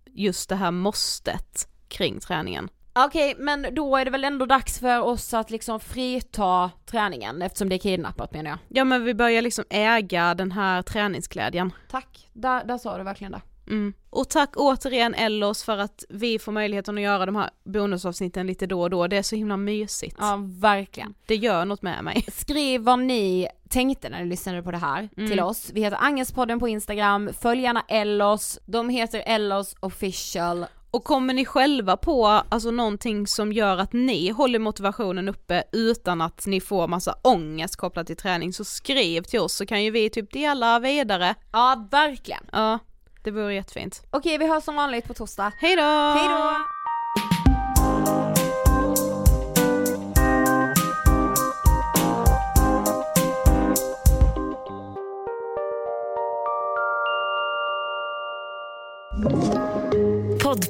just 0.06 0.48
det 0.48 0.56
här 0.56 0.70
måstet 0.70 1.68
kring 1.88 2.20
träningen. 2.20 2.68
Okej, 3.04 3.34
men 3.38 3.66
då 3.74 3.96
är 3.96 4.04
det 4.04 4.10
väl 4.10 4.24
ändå 4.24 4.46
dags 4.46 4.78
för 4.80 5.00
oss 5.00 5.34
att 5.34 5.50
liksom 5.50 5.80
frita 5.80 6.70
träningen 6.86 7.42
eftersom 7.42 7.68
det 7.68 7.74
är 7.76 7.78
kidnappat 7.78 8.32
menar 8.32 8.50
jag. 8.50 8.58
Ja 8.68 8.84
men 8.84 9.04
vi 9.04 9.14
börjar 9.14 9.42
liksom 9.42 9.64
äga 9.70 10.34
den 10.34 10.52
här 10.52 10.82
träningsglädjen. 10.82 11.72
Tack, 11.90 12.28
där, 12.32 12.64
där 12.64 12.78
sa 12.78 12.98
du 12.98 13.04
verkligen 13.04 13.32
det. 13.32 13.40
Mm. 13.66 13.92
Och 14.10 14.28
tack 14.28 14.50
återigen 14.56 15.14
Ellos 15.14 15.64
för 15.64 15.78
att 15.78 16.04
vi 16.08 16.38
får 16.38 16.52
möjligheten 16.52 16.96
att 16.98 17.02
göra 17.04 17.26
de 17.26 17.36
här 17.36 17.50
bonusavsnitten 17.64 18.46
lite 18.46 18.66
då 18.66 18.82
och 18.82 18.90
då, 18.90 19.06
det 19.06 19.16
är 19.16 19.22
så 19.22 19.36
himla 19.36 19.56
mysigt. 19.56 20.16
Ja, 20.20 20.38
verkligen. 20.60 21.14
Det 21.26 21.36
gör 21.36 21.64
något 21.64 21.82
med 21.82 22.04
mig. 22.04 22.24
Skriv 22.32 22.80
vad 22.80 22.98
ni 22.98 23.48
tänkte 23.68 24.08
när 24.08 24.18
ni 24.22 24.26
lyssnade 24.26 24.62
på 24.62 24.70
det 24.70 24.78
här 24.78 25.08
Mm. 25.16 25.30
till 25.30 25.40
oss. 25.40 25.70
Vi 25.74 25.80
heter 25.80 25.98
Angelspodden 26.00 26.60
på 26.60 26.68
Instagram, 26.68 27.30
följ 27.40 27.62
gärna 27.62 27.84
Ellos, 27.88 28.58
de 28.66 28.88
heter 28.88 29.22
Ellos 29.26 29.76
official. 29.80 30.66
Och 30.90 31.04
kommer 31.04 31.34
ni 31.34 31.44
själva 31.44 31.96
på 31.96 32.26
alltså 32.26 32.70
någonting 32.70 33.26
som 33.26 33.52
gör 33.52 33.78
att 33.78 33.92
ni 33.92 34.30
håller 34.30 34.58
motivationen 34.58 35.28
uppe 35.28 35.64
utan 35.72 36.20
att 36.20 36.46
ni 36.46 36.60
får 36.60 36.88
massa 36.88 37.14
ångest 37.22 37.76
kopplat 37.76 38.06
till 38.06 38.16
träning 38.16 38.52
så 38.52 38.64
skriv 38.64 39.22
till 39.22 39.40
oss 39.40 39.54
så 39.54 39.66
kan 39.66 39.84
ju 39.84 39.90
vi 39.90 40.10
typ 40.10 40.32
dela 40.32 40.78
vidare. 40.78 41.34
Ja, 41.52 41.88
verkligen. 41.90 42.46
Ja, 42.52 42.78
det 43.24 43.30
vore 43.30 43.54
jättefint. 43.54 44.02
Okej, 44.10 44.38
vi 44.38 44.48
hörs 44.48 44.64
som 44.64 44.76
vanligt 44.76 45.04
på 45.04 45.14
torsdag. 45.14 45.52
Hej 45.58 45.76
då! 45.76 47.57